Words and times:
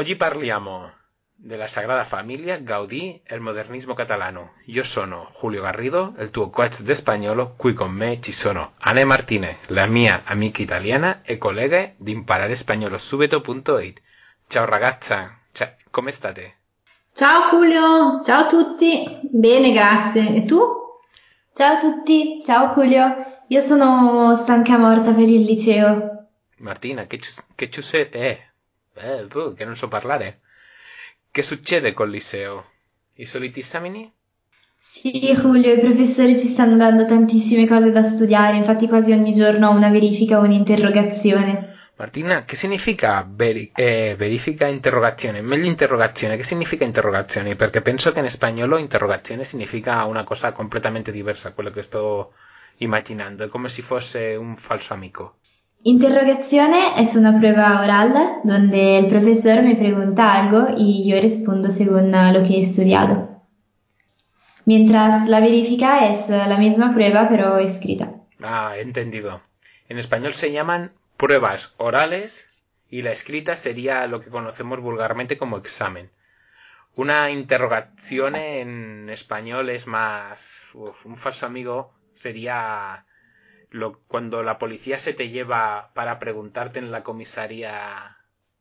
Oggi 0.00 0.16
parliamo 0.16 0.90
della 1.34 1.68
Sagrada 1.68 2.04
Famiglia, 2.04 2.56
Gaudì 2.56 3.20
e 3.22 3.34
il 3.34 3.42
modernismo 3.42 3.92
catalano. 3.92 4.52
Io 4.68 4.82
sono 4.82 5.30
Julio 5.38 5.60
Garrido, 5.60 6.14
il 6.20 6.30
tuo 6.30 6.48
coach 6.48 6.80
di 6.80 6.94
spagnolo. 6.94 7.52
Qui 7.54 7.74
con 7.74 7.90
me 7.90 8.18
ci 8.22 8.32
sono 8.32 8.72
Anne 8.78 9.04
Martinez, 9.04 9.56
la 9.66 9.84
mia 9.84 10.22
amica 10.24 10.62
italiana 10.62 11.20
e 11.22 11.36
collega 11.36 11.92
di 11.98 12.12
imparerespagnolo.subito.it. 12.12 14.00
Ciao 14.48 14.64
ragazza, 14.64 15.38
Ciao, 15.52 15.68
come 15.90 16.12
state? 16.12 16.54
Ciao 17.12 17.50
Julio, 17.50 18.22
ciao 18.24 18.46
a 18.46 18.48
tutti. 18.48 19.20
Bene, 19.30 19.70
grazie. 19.70 20.34
E 20.34 20.46
tu? 20.46 20.60
Ciao 21.54 21.76
a 21.76 21.78
tutti, 21.78 22.42
ciao 22.46 22.72
Julio. 22.72 23.42
Io 23.48 23.60
sono 23.60 24.34
stanca 24.36 24.78
morta 24.78 25.12
per 25.12 25.28
il 25.28 25.42
liceo. 25.42 26.28
Martina, 26.56 27.04
che, 27.04 27.20
che 27.54 27.68
succede? 27.70 28.10
Eh, 28.12 28.49
eh, 28.94 29.26
tu, 29.28 29.54
che 29.54 29.64
non 29.64 29.76
so 29.76 29.88
parlare. 29.88 30.40
Che 31.30 31.42
succede 31.42 31.92
col 31.92 32.10
liceo? 32.10 32.70
I 33.14 33.26
soliti 33.26 33.60
esami? 33.60 34.12
Sì, 34.92 35.10
Julio, 35.34 35.72
i 35.72 35.78
professori 35.80 36.38
ci 36.38 36.48
stanno 36.48 36.76
dando 36.76 37.06
tantissime 37.06 37.66
cose 37.66 37.92
da 37.92 38.02
studiare, 38.02 38.56
infatti 38.56 38.88
quasi 38.88 39.12
ogni 39.12 39.32
giorno 39.34 39.68
ho 39.68 39.74
una 39.74 39.88
verifica 39.90 40.38
o 40.38 40.42
un'interrogazione. 40.42 41.68
Martina, 41.94 42.44
che 42.44 42.56
significa 42.56 43.24
veri- 43.28 43.70
eh, 43.74 44.14
verifica 44.18 44.66
interrogazione? 44.66 45.40
Meglio 45.40 45.66
interrogazione, 45.66 46.36
che 46.36 46.42
significa 46.44 46.84
interrogazione? 46.84 47.54
Perché 47.56 47.80
penso 47.82 48.10
che 48.12 48.20
in 48.20 48.30
spagnolo 48.30 48.76
interrogazione 48.78 49.44
significa 49.44 50.04
una 50.04 50.24
cosa 50.24 50.50
completamente 50.52 51.12
diversa 51.12 51.48
a 51.48 51.52
quello 51.52 51.70
che 51.70 51.82
sto 51.82 52.34
immaginando, 52.78 53.44
è 53.44 53.48
come 53.48 53.68
se 53.68 53.82
fosse 53.82 54.34
un 54.34 54.56
falso 54.56 54.94
amico. 54.94 55.39
Interrogazione 55.82 57.02
es 57.02 57.16
una 57.16 57.38
prueba 57.38 57.80
oral 57.82 58.40
donde 58.44 58.98
el 58.98 59.08
profesor 59.08 59.62
me 59.62 59.76
pregunta 59.76 60.34
algo 60.34 60.74
y 60.76 61.10
yo 61.10 61.18
respondo 61.20 61.70
según 61.70 62.12
lo 62.12 62.42
que 62.42 62.58
he 62.58 62.62
estudiado. 62.64 63.42
Mientras 64.66 65.26
la 65.26 65.40
verifica 65.40 66.06
es 66.12 66.28
la 66.28 66.58
misma 66.58 66.92
prueba 66.92 67.28
pero 67.30 67.58
escrita. 67.58 68.12
Ah, 68.42 68.74
entendido. 68.76 69.40
En 69.88 69.98
español 69.98 70.34
se 70.34 70.52
llaman 70.52 70.92
pruebas 71.16 71.74
orales 71.78 72.50
y 72.90 73.00
la 73.00 73.12
escrita 73.12 73.56
sería 73.56 74.06
lo 74.06 74.20
que 74.20 74.28
conocemos 74.28 74.80
vulgarmente 74.80 75.38
como 75.38 75.56
examen. 75.56 76.10
Una 76.94 77.30
interrogación 77.30 78.36
en 78.36 79.08
español 79.08 79.70
es 79.70 79.86
más... 79.86 80.60
un 80.74 81.16
falso 81.16 81.46
amigo 81.46 81.94
sería 82.14 83.06
lo, 83.70 84.00
cuando 84.06 84.42
la 84.42 84.58
policía 84.58 84.98
se 84.98 85.12
te 85.12 85.30
lleva 85.30 85.90
para 85.94 86.18
preguntarte 86.18 86.78
en 86.78 86.90
la 86.90 87.02
comisaría 87.02 88.16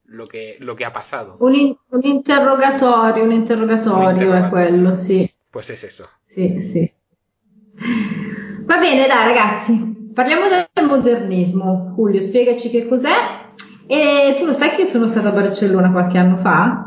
lo 0.06 0.26
che, 0.28 0.58
lo 0.60 0.76
che 0.76 0.86
ha 0.86 0.92
passato. 0.92 1.38
Un, 1.40 1.76
un, 1.90 2.00
interrogatorio, 2.04 3.24
un 3.24 3.32
interrogatorio 3.32 4.34
è 4.34 4.50
quello, 4.50 4.96
sì. 4.96 5.32
Pues 5.52 5.70
es 5.70 5.84
eso. 5.84 6.08
Sì, 6.28 6.62
sì. 6.72 6.92
Va 8.66 8.78
bene, 8.78 9.08
dai 9.08 9.26
ragazzi, 9.26 10.12
parliamo 10.14 10.48
del 10.48 10.86
modernismo. 10.86 11.94
Julio, 11.96 12.22
spiegaci 12.22 12.70
che 12.70 12.88
cos'è. 12.88 13.48
E 13.88 14.36
tu 14.38 14.46
lo 14.46 14.54
sai 14.54 14.76
che 14.76 14.82
io 14.84 14.88
sono 14.88 15.08
stata 15.08 15.30
a 15.30 15.32
Barcellona 15.32 15.92
qualche 15.92 16.20
anno 16.20 16.38
fa? 16.38 16.86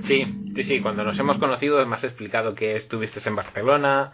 Sì, 0.00 0.50
sì, 0.52 0.62
sì, 0.64 0.80
quando 0.80 1.04
nos 1.04 1.16
hemos 1.20 1.38
conocido 1.38 1.86
me 1.86 1.94
has 1.94 2.02
explicado 2.02 2.56
que 2.56 2.74
estuviste 2.74 3.20
en 3.28 3.36
Barcelona, 3.36 4.12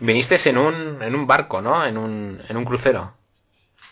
Viniste 0.00 0.36
en 0.48 0.58
un, 0.58 1.02
en 1.02 1.14
un 1.14 1.26
barco, 1.26 1.60
¿no? 1.60 1.84
En 1.84 1.96
un, 1.96 2.40
en 2.48 2.56
un 2.56 2.64
crucero. 2.64 3.14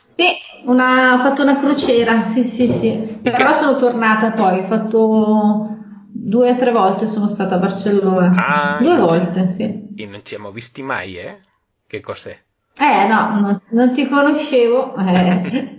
Sì, 0.06 0.26
una, 0.66 1.14
ho 1.14 1.18
fatto 1.18 1.42
una 1.42 1.58
crociera, 1.58 2.24
sì, 2.26 2.44
sì, 2.44 2.70
sì. 2.70 3.18
Però 3.22 3.48
che... 3.48 3.54
sono 3.54 3.76
tornata 3.76 4.32
poi, 4.32 4.60
ho 4.60 4.66
fatto 4.66 5.68
due 6.06 6.52
o 6.52 6.56
tre 6.56 6.70
volte 6.70 7.08
sono 7.08 7.28
stata 7.28 7.56
a 7.56 7.58
Barcellona. 7.58 8.34
Ah, 8.36 8.78
due 8.80 8.96
volte, 8.96 9.54
sì. 9.56 10.02
E 10.02 10.06
non 10.06 10.20
ci 10.20 10.34
siamo 10.34 10.52
visti 10.52 10.82
mai, 10.82 11.16
eh? 11.16 11.40
Che 11.86 12.00
cos'è? 12.00 12.38
Eh, 12.78 13.08
no, 13.08 13.40
non, 13.40 13.60
non 13.70 13.92
ti 13.92 14.08
conoscevo. 14.08 14.94
Eh. 14.96 15.76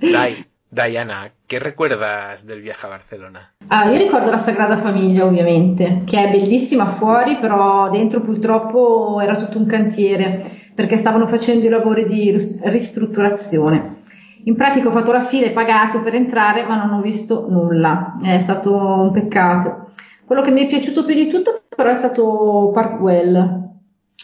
Dai, 0.10 0.44
Diana, 0.68 1.30
che 1.48 1.58
recuerdas 1.58 2.44
del 2.44 2.60
viaje 2.60 2.84
a 2.84 2.90
Barcellona? 2.90 3.52
Ah, 3.68 3.90
io 3.90 3.96
ricordo 3.96 4.30
la 4.30 4.36
Sagrada 4.36 4.76
Famiglia, 4.76 5.24
ovviamente, 5.24 6.02
che 6.04 6.22
è 6.22 6.30
bellissima 6.30 6.96
fuori, 6.98 7.38
però 7.40 7.88
dentro 7.88 8.20
purtroppo 8.20 9.18
era 9.18 9.36
tutto 9.36 9.56
un 9.56 9.64
cantiere, 9.64 10.44
perché 10.74 10.98
stavano 10.98 11.26
facendo 11.26 11.64
i 11.64 11.70
lavori 11.70 12.06
di 12.06 12.36
ristrutturazione. 12.64 14.02
In 14.44 14.56
pratica 14.56 14.88
ho 14.88 14.92
fatto 14.92 15.10
la 15.10 15.24
fila 15.24 15.46
e 15.46 15.52
pagato 15.52 16.02
per 16.02 16.14
entrare, 16.14 16.66
ma 16.66 16.84
non 16.84 16.98
ho 16.98 17.00
visto 17.00 17.46
nulla. 17.48 18.18
È 18.22 18.42
stato 18.42 18.74
un 18.74 19.10
peccato. 19.10 19.92
Quello 20.26 20.42
che 20.42 20.50
mi 20.50 20.66
è 20.66 20.68
piaciuto 20.68 21.06
più 21.06 21.14
di 21.14 21.30
tutto 21.30 21.62
però 21.74 21.88
è 21.88 21.94
stato 21.94 22.72
Parkwell, 22.74 23.68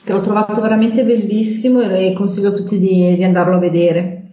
che 0.04 0.12
l'ho 0.12 0.20
trovato 0.20 0.60
veramente 0.60 1.04
bellissimo 1.04 1.80
e 1.80 2.12
consiglio 2.14 2.50
a 2.50 2.52
tutti 2.52 2.78
di, 2.78 3.16
di 3.16 3.24
andarlo 3.24 3.54
a 3.54 3.60
vedere. 3.60 4.23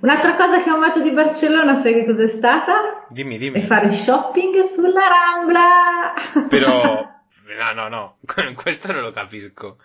Un'altra 0.00 0.36
cosa 0.36 0.62
che 0.62 0.70
ho 0.70 0.74
amato 0.74 1.00
di 1.02 1.10
Barcellona, 1.10 1.76
sai 1.76 1.94
che 1.94 2.04
cos'è 2.04 2.28
stata? 2.28 3.06
Dimmi, 3.08 3.36
dimmi. 3.36 3.62
È 3.62 3.66
fare 3.66 3.92
shopping 3.92 4.62
sulla 4.62 5.08
Rambla. 5.08 6.48
Però, 6.48 7.02
no, 7.58 7.72
no, 7.74 7.88
no, 7.88 8.18
questo 8.54 8.92
non 8.92 9.02
lo 9.02 9.10
capisco. 9.10 9.78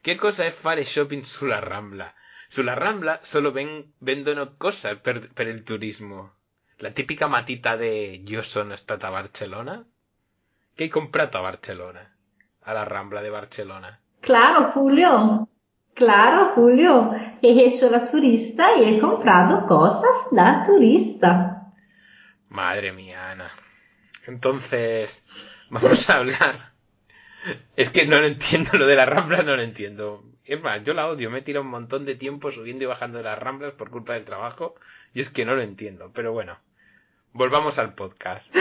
Che 0.00 0.14
cosa 0.16 0.44
è 0.44 0.50
fare 0.50 0.82
shopping 0.82 1.22
sulla 1.22 1.60
Rambla? 1.60 2.12
Sulla 2.48 2.74
Rambla 2.74 3.20
solo 3.22 3.52
ven 3.52 3.92
vendono 3.98 4.54
cose 4.56 4.96
per, 4.96 5.32
per 5.32 5.46
il 5.46 5.62
turismo. 5.62 6.34
La 6.78 6.90
tipica 6.90 7.28
matita 7.28 7.76
de 7.76 8.22
io 8.26 8.42
sono 8.42 8.74
stata 8.74 9.06
a 9.06 9.10
Barcellona. 9.10 9.84
Che 10.74 10.82
hai 10.82 10.88
comprato 10.88 11.38
a 11.38 11.42
Barcellona? 11.42 12.00
Alla 12.62 12.82
Rambla 12.82 13.20
de 13.20 13.30
Barcellona. 13.30 14.00
Claro, 14.18 14.72
Julio. 14.72 15.46
Claro, 15.94 16.52
Julio, 16.54 17.08
he 17.42 17.66
hecho 17.66 17.90
la 17.90 18.10
turista 18.10 18.76
y 18.76 18.84
he 18.84 19.00
comprado 19.00 19.66
cosas 19.66 20.28
da 20.30 20.64
turista. 20.66 21.72
Madre 22.48 22.92
mía, 22.92 23.30
Ana. 23.30 23.50
Entonces, 24.26 25.24
vamos 25.70 26.08
a 26.10 26.16
hablar. 26.16 26.72
Es 27.76 27.90
que 27.90 28.06
no 28.06 28.18
lo 28.18 28.26
entiendo, 28.26 28.76
lo 28.76 28.86
de 28.86 28.96
las 28.96 29.08
ramblas 29.08 29.44
no 29.44 29.56
lo 29.56 29.62
entiendo. 29.62 30.24
Es 30.44 30.60
más, 30.60 30.82
yo 30.84 30.94
la 30.94 31.06
odio, 31.06 31.30
me 31.30 31.38
he 31.38 31.42
tirado 31.42 31.64
un 31.64 31.70
montón 31.70 32.04
de 32.04 32.16
tiempo 32.16 32.50
subiendo 32.50 32.84
y 32.84 32.86
bajando 32.86 33.18
de 33.18 33.24
las 33.24 33.38
ramblas 33.38 33.72
por 33.72 33.90
culpa 33.90 34.14
del 34.14 34.24
trabajo 34.24 34.74
y 35.14 35.20
es 35.20 35.30
que 35.30 35.44
no 35.44 35.54
lo 35.54 35.62
entiendo. 35.62 36.10
Pero 36.12 36.32
bueno, 36.32 36.58
volvamos 37.32 37.78
al 37.78 37.94
podcast. 37.94 38.54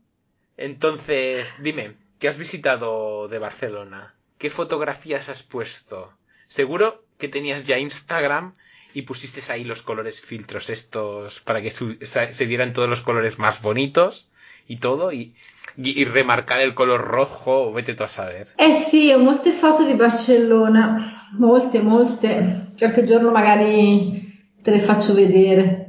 Entonces, 0.56 1.56
dime, 1.60 1.96
¿qué 2.18 2.28
has 2.28 2.38
visitado 2.38 3.28
de 3.28 3.38
Barcelona? 3.38 4.14
¿Qué 4.38 4.50
fotografías 4.50 5.28
has 5.28 5.42
puesto? 5.42 6.12
Seguro 6.48 7.04
que 7.18 7.28
tenías 7.28 7.64
ya 7.64 7.78
Instagram 7.78 8.54
y 8.94 9.02
pusiste 9.02 9.40
ahí 9.52 9.64
los 9.64 9.82
colores 9.82 10.20
filtros 10.20 10.70
estos 10.70 11.40
para 11.40 11.60
que 11.60 11.70
se 11.70 12.46
vieran 12.46 12.72
todos 12.72 12.88
los 12.88 13.02
colores 13.02 13.38
más 13.38 13.60
bonitos 13.60 14.28
y 14.66 14.78
todo 14.78 15.12
y, 15.12 15.34
y, 15.76 16.04
remarcar 16.04 16.60
el 16.60 16.74
color 16.74 17.02
rojo, 17.02 17.72
vete 17.72 17.94
tú 17.94 18.04
a 18.04 18.08
saber. 18.08 18.48
Eh 18.56 18.84
sì, 18.88 19.12
ho 19.12 19.18
molte 19.18 19.52
foto 19.52 19.84
di 19.84 19.94
Barcellona, 19.94 21.30
molte, 21.38 21.80
molte. 21.80 22.72
Qualche 22.78 23.04
giorno 23.04 23.30
magari 23.30 24.50
te 24.62 24.70
le 24.70 24.82
faccio 24.82 25.14
vedere. 25.14 25.84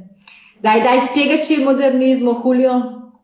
Dai, 0.58 0.82
dai, 0.82 1.00
spiegaci 1.00 1.54
il 1.54 1.64
modernismo, 1.64 2.40
Julio. 2.42 3.22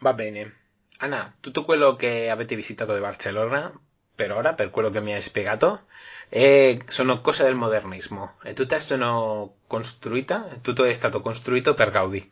Va 0.00 0.12
bene. 0.12 0.54
Ana, 0.98 1.34
tutto 1.40 1.64
quello 1.64 1.94
che 1.96 2.30
avete 2.30 2.54
visitato 2.56 2.94
di 2.94 3.00
Barcellona 3.00 3.72
per 4.14 4.32
ora, 4.32 4.54
per 4.54 4.70
quello 4.70 4.90
che 4.90 5.00
mi 5.00 5.14
hai 5.14 5.22
spiegato, 5.22 5.86
e 6.28 6.82
sono 6.88 7.20
cose 7.20 7.44
del 7.44 7.54
modernismo. 7.54 8.34
E 8.42 8.52
tutte 8.52 8.80
sono 8.80 9.56
costruite, 9.66 10.58
tutto 10.62 10.84
è 10.84 10.92
stato 10.92 11.20
costruito 11.20 11.74
per 11.74 11.90
Gaudí, 11.90 12.26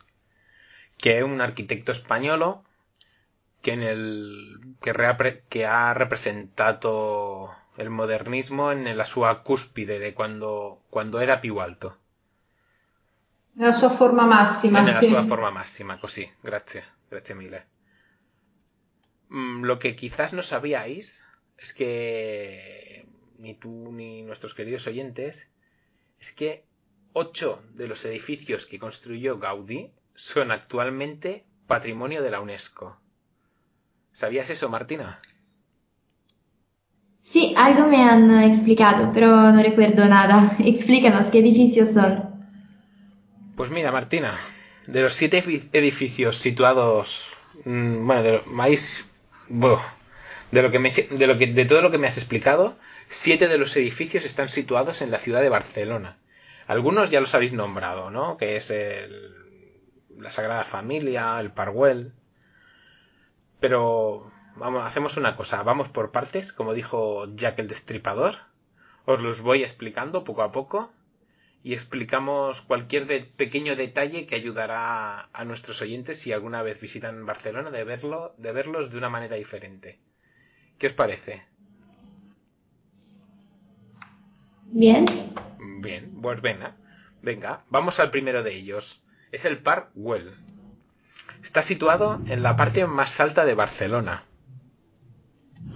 che 0.95 1.17
è 1.17 1.21
un 1.21 1.39
architetto 1.39 1.93
spagnolo 1.93 2.65
che, 3.59 3.75
nel, 3.75 4.75
che, 4.79 5.65
ha 5.65 5.91
rappresentato 5.91 7.55
il 7.75 7.89
modernismo 7.89 8.71
nella 8.71 9.05
sua 9.05 9.35
cuspide, 9.37 9.99
di 9.99 10.13
quando, 10.13 10.83
quando 10.89 11.19
era 11.19 11.37
più 11.37 11.57
alto. 11.57 11.97
Nella 13.53 13.73
sua 13.73 13.95
forma 13.95 14.25
massima. 14.25 14.81
Nella 14.81 14.99
sì. 14.99 15.07
sua 15.07 15.23
forma 15.23 15.49
massima, 15.49 15.97
così, 15.97 16.29
grazie, 16.39 16.83
grazie 17.07 17.35
mille. 17.35 17.67
Mm, 19.33 19.63
lo 19.63 19.77
que 19.77 19.95
quizás 19.95 20.33
no 20.33 20.41
sabíais 20.41 21.25
es 21.61 21.73
que 21.73 23.05
ni 23.37 23.53
tú 23.53 23.91
ni 23.91 24.23
nuestros 24.23 24.55
queridos 24.55 24.87
oyentes, 24.87 25.49
es 26.19 26.31
que 26.31 26.65
ocho 27.13 27.61
de 27.73 27.87
los 27.87 28.03
edificios 28.05 28.65
que 28.65 28.79
construyó 28.79 29.37
Gaudí 29.37 29.91
son 30.13 30.51
actualmente 30.51 31.45
patrimonio 31.67 32.21
de 32.21 32.31
la 32.31 32.41
UNESCO. 32.41 32.97
¿Sabías 34.11 34.49
eso, 34.49 34.69
Martina? 34.69 35.21
Sí, 37.23 37.53
algo 37.55 37.87
me 37.87 38.03
han 38.03 38.43
explicado, 38.43 39.11
pero 39.13 39.51
no 39.51 39.63
recuerdo 39.63 40.05
nada. 40.05 40.57
Explícanos 40.59 41.27
qué 41.31 41.39
edificios 41.39 41.93
son. 41.93 42.31
Pues 43.55 43.69
mira, 43.69 43.91
Martina, 43.91 44.37
de 44.87 45.01
los 45.01 45.13
siete 45.13 45.43
edificios 45.71 46.37
situados, 46.37 47.31
mm, 47.63 48.05
bueno, 48.05 48.23
de, 48.23 48.41
más, 48.47 49.07
de 50.51 50.61
lo 50.61 50.71
que 51.37 51.47
de 51.47 51.65
todo 51.65 51.81
lo 51.81 51.91
que 51.91 51.97
me 51.97 52.07
has 52.07 52.17
explicado, 52.17 52.77
siete 53.07 53.47
de 53.47 53.57
los 53.57 53.75
edificios 53.77 54.25
están 54.25 54.49
situados 54.49 55.01
en 55.01 55.11
la 55.11 55.17
ciudad 55.17 55.41
de 55.41 55.49
Barcelona. 55.49 56.17
Algunos 56.67 57.09
ya 57.09 57.21
los 57.21 57.33
habéis 57.35 57.53
nombrado, 57.53 58.11
¿no? 58.11 58.37
Que 58.37 58.57
es 58.57 58.69
el, 58.71 59.35
la 60.17 60.31
Sagrada 60.31 60.63
Familia, 60.63 61.39
el 61.39 61.51
Parwell. 61.51 62.13
Pero 63.59 64.31
vamos, 64.55 64.85
hacemos 64.85 65.17
una 65.17 65.35
cosa, 65.35 65.63
vamos 65.63 65.89
por 65.89 66.11
partes, 66.11 66.53
como 66.53 66.73
dijo 66.73 67.27
Jack 67.35 67.59
el 67.59 67.67
Destripador. 67.67 68.35
Os 69.05 69.21
los 69.21 69.41
voy 69.41 69.63
explicando 69.63 70.23
poco 70.23 70.43
a 70.43 70.51
poco 70.51 70.91
y 71.63 71.73
explicamos 71.73 72.61
cualquier 72.61 73.29
pequeño 73.31 73.75
detalle 73.75 74.25
que 74.25 74.35
ayudará 74.35 75.29
a 75.31 75.45
nuestros 75.45 75.81
oyentes 75.81 76.19
si 76.19 76.33
alguna 76.33 76.61
vez 76.63 76.79
visitan 76.79 77.25
Barcelona 77.25 77.71
de 77.71 77.83
verlo, 77.83 78.33
de 78.37 78.51
verlos 78.51 78.91
de 78.91 78.97
una 78.97 79.09
manera 79.09 79.35
diferente. 79.35 79.99
¿Qué 80.81 80.87
os 80.87 80.93
parece? 80.93 81.43
Bien. 84.71 85.05
Bien, 85.79 86.11
pues 86.19 86.41
venga. 86.41 86.75
Venga, 87.21 87.61
vamos 87.69 87.99
al 87.99 88.09
primero 88.09 88.41
de 88.41 88.55
ellos. 88.55 88.99
Es 89.31 89.45
el 89.45 89.59
Park 89.59 89.91
Well. 89.93 90.33
Está 91.43 91.61
situado 91.61 92.19
en 92.25 92.41
la 92.41 92.55
parte 92.55 92.87
más 92.87 93.19
alta 93.19 93.45
de 93.45 93.53
Barcelona. 93.53 94.23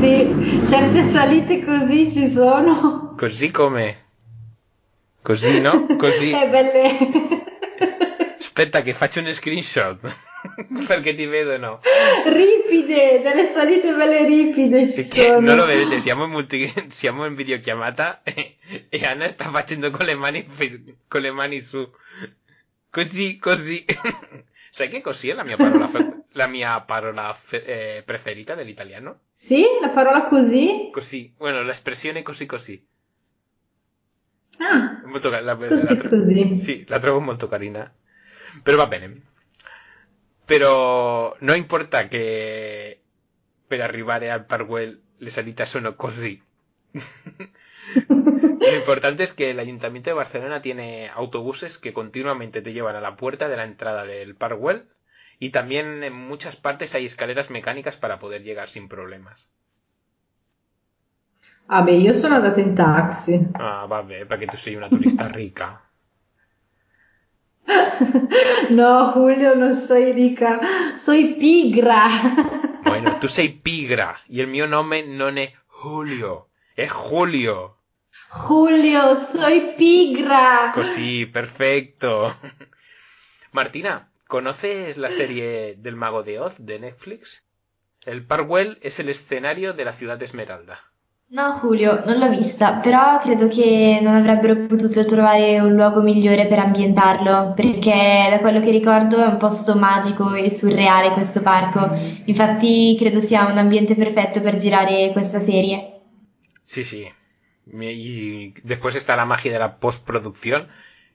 sì, 0.00 0.34
certe 0.66 1.12
salite 1.12 1.64
così 1.64 2.10
ci 2.10 2.28
sono. 2.30 3.14
Così 3.16 3.52
come? 3.52 3.96
Così, 5.22 5.60
no? 5.60 5.86
Così. 5.96 6.32
È 6.32 6.50
belle. 6.50 7.46
Aspetta 8.40 8.82
che 8.82 8.92
faccio 8.92 9.20
un 9.20 9.32
screenshot. 9.32 10.00
Perché 10.86 11.14
ti 11.14 11.26
vedono. 11.26 11.80
Ripide, 12.26 13.20
delle 13.22 13.52
salite 13.52 13.92
belle 13.94 14.24
ripide 14.26 14.90
ci 14.92 15.02
Perché 15.02 15.10
sono. 15.10 15.40
non 15.40 15.56
lo 15.56 15.64
vedete, 15.64 16.00
siamo 16.00 16.24
in, 16.24 16.30
multi... 16.30 16.72
siamo 16.90 17.24
in 17.24 17.34
videochiamata 17.34 18.22
e, 18.22 18.56
e 18.88 19.04
Anna 19.06 19.28
sta 19.28 19.48
facendo 19.50 19.90
con 19.90 20.04
le 20.06 20.14
mani, 20.14 20.46
con 21.06 21.20
le 21.20 21.30
mani 21.30 21.60
su. 21.60 21.88
Così, 22.90 23.38
così. 23.38 23.84
Sai 24.70 24.88
che 24.88 25.00
così 25.00 25.28
è 25.28 25.34
la 25.34 25.44
mia 25.44 25.58
parola, 25.58 25.86
fe... 25.88 26.10
la 26.32 26.46
mia 26.46 26.80
parola 26.82 27.32
fe... 27.32 27.96
eh, 27.98 28.02
preferita 28.02 28.54
dell'italiano? 28.54 29.20
Sì, 29.32 29.64
la 29.80 29.88
parola 29.88 30.28
così? 30.28 30.90
Così, 30.90 31.32
bueno, 31.38 31.62
l'espressione 31.62 32.20
così 32.20 32.44
così. 32.44 32.86
Ah, 34.60 35.02
Molto 35.02 35.30
la, 35.30 35.40
così 35.66 35.82
la 35.82 35.96
tro- 35.96 36.10
così. 36.10 36.42
Sì, 36.54 36.84
la 36.86 36.98
trovo 36.98 37.20
molto 37.20 37.48
carina. 37.48 37.90
Però 38.62 38.76
va 38.76 38.86
bene. 38.86 39.22
Però 40.48 41.36
non 41.40 41.56
importa 41.56 42.08
che 42.08 42.98
per 43.66 43.82
arrivare 43.82 44.30
al 44.30 44.46
Parkwell 44.46 44.98
le 45.18 45.30
salite 45.30 45.66
sono 45.66 45.94
così. 45.94 46.40
Lo 48.08 48.74
importante 48.74 49.24
es 49.24 49.34
que 49.34 49.50
el 49.50 49.58
Ayuntamiento 49.58 50.08
de 50.08 50.14
Barcelona 50.14 50.62
tiene 50.62 51.10
autobuses 51.10 51.76
que 51.76 51.92
continuamente 51.92 52.62
te 52.62 52.72
llevan 52.72 52.96
a 52.96 53.02
la 53.02 53.14
puerta 53.14 53.50
de 53.50 53.56
la 53.56 53.64
entrada 53.64 54.06
del 54.06 54.36
Parkwell 54.36 54.88
y 55.38 55.50
también 55.50 56.02
en 56.02 56.14
muchas 56.14 56.56
partes 56.56 56.94
hay 56.94 57.04
escaleras 57.04 57.50
mecánicas 57.50 57.98
para 57.98 58.18
poder 58.18 58.42
llegar 58.42 58.68
sin 58.68 58.88
problemas. 58.88 59.50
Ah 61.66 61.82
beh, 61.82 61.96
io 61.96 62.14
sono 62.14 62.36
andata 62.36 62.60
in 62.60 62.74
taxi. 62.74 63.46
Ah, 63.52 63.84
vabbè, 63.84 64.24
perché 64.24 64.46
tu 64.46 64.56
sei 64.56 64.76
una 64.76 64.88
turista 64.88 65.26
ricca. 65.28 65.87
No, 68.70 69.12
Julio, 69.12 69.54
non 69.54 69.74
soy 69.74 70.12
rica, 70.12 70.96
soy 70.96 71.36
pigra. 71.36 72.08
Bueno, 72.88 73.18
tu 73.18 73.28
sei 73.28 73.50
pigra 73.50 74.18
y 74.28 74.40
el 74.40 74.46
mio 74.46 74.66
nome 74.66 75.02
non 75.02 75.36
è 75.36 75.52
Julio, 75.66 76.48
è 76.74 76.86
Julio. 76.86 77.76
Julio, 78.30 79.16
soy 79.16 79.74
pigra. 79.76 80.70
Così, 80.72 81.26
perfecto. 81.26 82.34
Martina, 83.52 84.08
¿conoces 84.26 84.96
la 84.96 85.10
serie 85.10 85.74
del 85.76 85.96
Mago 85.96 86.22
de 86.22 86.40
Oz 86.40 86.54
de 86.58 86.78
Netflix? 86.78 87.44
El 88.06 88.24
Parkwell 88.24 88.78
es 88.80 88.98
el 89.00 89.10
escenario 89.10 89.74
de 89.74 89.84
la 89.84 89.92
ciudad 89.92 90.16
de 90.16 90.24
Esmeralda. 90.24 90.87
No, 91.30 91.58
Julio, 91.60 92.04
non 92.06 92.18
l'ho 92.18 92.28
vista, 92.30 92.80
però 92.80 93.18
credo 93.20 93.48
che 93.48 93.98
non 94.02 94.14
avrebbero 94.16 94.66
potuto 94.66 95.04
trovare 95.06 95.60
un 95.60 95.74
luogo 95.74 96.00
migliore 96.02 96.46
per 96.46 96.58
ambientarlo, 96.58 97.52
perché 97.54 98.28
da 98.30 98.38
quello 98.40 98.60
che 98.60 98.70
ricordo 98.70 99.16
è 99.22 99.26
un 99.26 99.36
posto 99.36 99.74
magico 99.76 100.32
e 100.34 100.50
surreale 100.50 101.12
questo 101.12 101.40
parco. 101.42 101.94
Infatti 102.24 102.96
credo 102.98 103.20
sia 103.20 103.46
un 103.46 103.58
ambiente 103.58 103.94
perfetto 103.94 104.40
per 104.40 104.56
girare 104.58 105.12
questa 105.12 105.38
serie. 105.40 106.00
Sí. 106.64 107.10
Y 107.66 108.54
después 108.62 108.94
está 108.96 109.16
la 109.16 109.26
magia 109.26 109.52
de 109.52 109.58
la 109.58 109.78
postproducción 109.78 110.68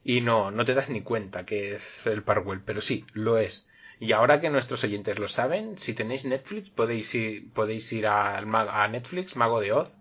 y 0.03 0.21
no, 0.21 0.51
no 0.51 0.65
te 0.65 0.73
das 0.75 0.89
ni 0.89 1.01
cuenta 1.01 1.45
que 1.45 1.73
es 1.75 2.05
el 2.05 2.23
Parkwell, 2.23 2.61
pero 2.61 2.81
sí, 2.81 3.05
lo 3.13 3.37
es. 3.37 3.67
Y 3.99 4.11
ahora 4.11 4.39
que 4.41 4.49
nuestros 4.49 4.83
oyentes 4.83 5.17
lo 5.19 5.27
saben, 5.27 5.77
si 5.77 5.93
tenéis 5.93 6.25
Netflix 6.25 6.69
podéis 6.69 7.13
ir, 7.15 7.51
podéis 7.53 7.91
ir 7.93 8.05
ma- 8.45 8.83
a 8.83 8.87
Netflix, 8.87 9.35
Mago 9.35 9.59
de 9.61 9.71
Oz, 9.73 9.91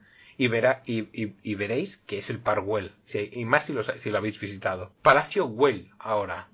y, 0.44 0.48
verá, 0.48 0.82
y, 0.86 1.00
y- 1.22 1.34
y 1.42 1.54
veréis 1.54 1.98
que 1.98 2.18
es 2.18 2.28
el 2.30 2.38
Parkwell. 2.40 2.92
Si- 3.04 3.30
y 3.32 3.44
más 3.44 3.66
si 3.66 3.72
lo, 3.72 3.82
si 3.82 4.10
lo 4.10 4.18
habéis 4.18 4.40
visitado. 4.40 4.90
Palacio 5.02 5.46
Well, 5.46 5.90
ahora. 5.98 6.48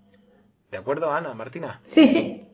¿De 0.70 0.76
acuerdo, 0.78 1.10
Ana, 1.12 1.32
Martina? 1.34 1.80
Sì. 1.86 2.44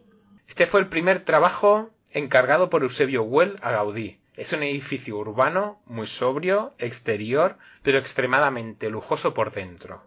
Este 0.46 0.66
fue 0.66 0.80
el 0.80 0.88
primer 0.88 1.24
trabajo 1.24 1.90
encargado 2.12 2.70
por 2.70 2.82
Eusebio 2.82 3.22
Well 3.24 3.56
a 3.62 3.70
Gaudí. 3.72 4.18
Es 4.36 4.52
un 4.52 4.62
edificio 4.62 5.16
urbano, 5.16 5.80
muy 5.86 6.06
sobrio, 6.06 6.74
exterior, 6.78 7.56
pero 7.82 7.98
extremadamente 7.98 8.88
lujoso 8.90 9.32
por 9.34 9.50
dentro. 9.52 10.02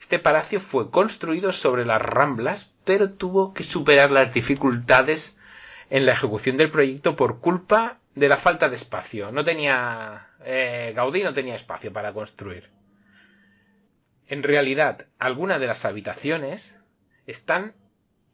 Este 0.00 0.18
palacio 0.18 0.60
fue 0.60 0.90
construido 0.90 1.52
sobre 1.52 1.84
las 1.84 2.00
Ramblas, 2.00 2.72
pero 2.84 3.10
tuvo 3.12 3.52
que 3.52 3.64
superar 3.64 4.10
las 4.10 4.32
dificultades 4.32 5.36
en 5.90 6.06
la 6.06 6.12
ejecución 6.12 6.56
del 6.56 6.70
proyecto 6.70 7.16
por 7.16 7.40
culpa 7.40 7.98
de 8.18 8.28
la 8.28 8.36
falta 8.36 8.68
de 8.68 8.76
espacio. 8.76 9.30
No 9.32 9.44
tenía 9.44 10.28
eh, 10.44 10.92
Gaudí 10.94 11.22
no 11.22 11.32
tenía 11.32 11.54
espacio 11.54 11.92
para 11.92 12.12
construir. 12.12 12.70
En 14.26 14.42
realidad, 14.42 15.06
algunas 15.18 15.58
de 15.60 15.66
las 15.66 15.84
habitaciones 15.84 16.78
están 17.26 17.72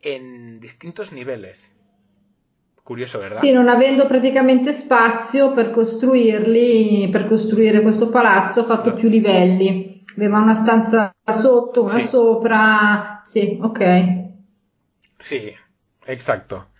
en 0.02 0.60
distintos 0.60 1.12
niveles. 1.12 1.76
Curioso, 2.82 3.18
¿verdad? 3.18 3.40
Sì, 3.40 3.50
non 3.52 3.68
avendo 3.68 4.06
praticamente 4.06 4.72
spazio 4.74 5.52
per 5.54 5.70
costruirli, 5.70 7.08
per 7.10 7.26
costruire 7.26 7.80
questo 7.80 8.10
palazzo, 8.10 8.60
ha 8.60 8.64
fatto 8.64 8.90
No. 8.90 8.96
più 8.96 9.08
livelli. 9.08 10.04
Aveva 10.16 10.38
una 10.38 10.54
stanza 10.54 11.14
sotto, 11.26 11.84
una 11.84 11.98
sopra. 12.00 13.22
Sì, 13.26 13.58
ok. 13.60 13.80
Sí, 15.18 15.50
exacto. 16.04 16.72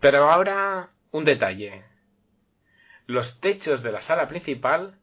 Pero 0.00 0.28
ahora 0.28 0.88
un 1.10 1.22
detalle. 1.24 1.91
Los 3.12 3.40
techos 3.40 3.82
de 3.82 3.92
la 3.92 4.00
sala 4.00 4.26
principal 4.26 4.94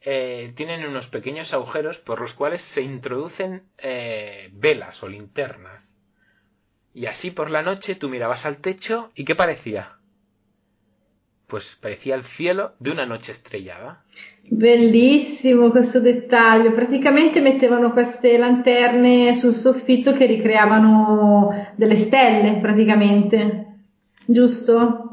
eh, 0.00 0.54
tienen 0.56 0.86
unos 0.86 1.08
pequeños 1.08 1.52
agujeros 1.52 1.98
por 1.98 2.18
los 2.18 2.32
cuales 2.32 2.62
se 2.62 2.80
introducen 2.80 3.64
eh, 3.76 4.48
velas 4.54 5.02
o 5.02 5.08
linternas. 5.08 5.94
Y 6.94 7.04
así 7.04 7.30
por 7.30 7.50
la 7.50 7.60
noche 7.60 7.94
tú 7.94 8.08
mirabas 8.08 8.46
al 8.46 8.56
techo 8.56 9.10
y 9.14 9.26
¿qué 9.26 9.34
parecía? 9.34 9.98
Pues 11.46 11.76
parecía 11.78 12.14
el 12.14 12.24
cielo 12.24 12.72
de 12.78 12.90
una 12.90 13.04
noche 13.04 13.32
estrellada. 13.32 14.02
Bellissimo 14.50 15.70
questo 15.70 16.00
dettaglio. 16.00 16.74
Praticamente 16.74 17.42
mettevano 17.42 17.92
queste 17.92 18.38
lanterne 18.38 19.34
sul 19.34 19.52
soffitto 19.52 20.14
che 20.14 20.24
ricreavano 20.24 21.74
delle 21.76 21.96
stelle, 21.96 22.60
praticamente. 22.62 23.66
Giusto? 24.24 25.11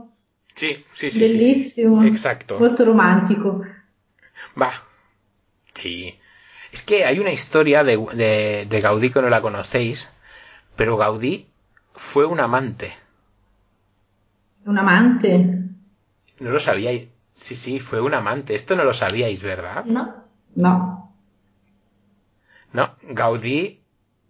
Sí, 0.56 0.86
sí, 0.91 1.12
sí. 1.12 1.12
sí, 1.12 1.27
sí. 1.27 1.38
Bellissimo. 1.38 2.03
Exacto. 2.03 2.60
Molto 2.60 2.86
romantico. 2.86 3.63
Va. 4.62 4.72
Sí. 5.74 6.20
Es 6.72 6.82
que 6.84 7.06
hay 7.06 7.20
una 7.20 7.32
historia 7.32 7.84
de, 7.84 7.98
de, 8.13 8.65
de 8.70 8.82
Gaudí 8.82 9.10
que 9.10 9.22
no 9.22 9.29
la 9.29 9.41
conocéis, 9.41 10.10
pero 10.75 10.98
Gaudí 10.98 11.48
fue 11.94 12.25
un 12.25 12.39
amante. 12.39 12.94
Un 14.65 14.77
amante? 14.77 15.63
No 16.39 16.50
lo 16.51 16.60
sabíais. 16.60 17.08
Sí, 17.38 17.56
sí, 17.56 17.79
fue 17.79 18.01
un 18.01 18.13
amante. 18.13 18.53
Esto 18.53 18.75
no 18.75 18.84
lo 18.84 18.94
sabíais, 18.94 19.41
¿verdad? 19.41 19.86
No? 19.86 20.24
No. 20.56 21.15
No, 22.74 22.96
Gaudí. 23.01 23.82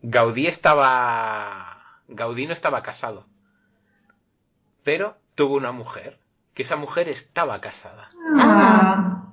Gaudí 0.01 0.47
estaba. 0.47 2.01
Gaudí 2.07 2.45
no 2.45 2.53
estaba 2.53 2.81
casado. 2.81 3.25
Pero 4.83 5.17
tuvo 5.39 5.55
una 5.55 5.71
mujer. 5.71 6.11
Que 6.53 6.63
esa 6.63 6.75
mujer 6.75 7.07
estaba 7.07 7.61
casada. 7.61 8.09
Ah. 8.37 9.23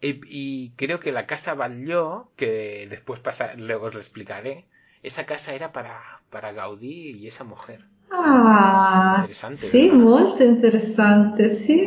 Y, 0.00 0.20
y 0.26 0.70
creo 0.76 1.00
que 1.00 1.12
la 1.12 1.26
casa 1.26 1.54
Batlló, 1.54 2.30
que 2.36 2.86
después 2.88 3.18
pasa, 3.20 3.54
luego 3.54 3.86
os 3.86 3.94
lo 3.94 4.00
explicaré, 4.00 4.66
esa 5.02 5.26
casa 5.26 5.54
era 5.54 5.72
para, 5.72 6.20
para 6.30 6.52
Gaudí 6.52 7.10
y 7.20 7.26
esa 7.26 7.44
mujer. 7.44 7.80
Ah, 8.12 9.16
Interessante, 9.20 9.66
sì, 9.70 9.82
vero? 9.88 9.96
molto 9.98 10.42
interessante, 10.44 11.56
sì. 11.56 11.78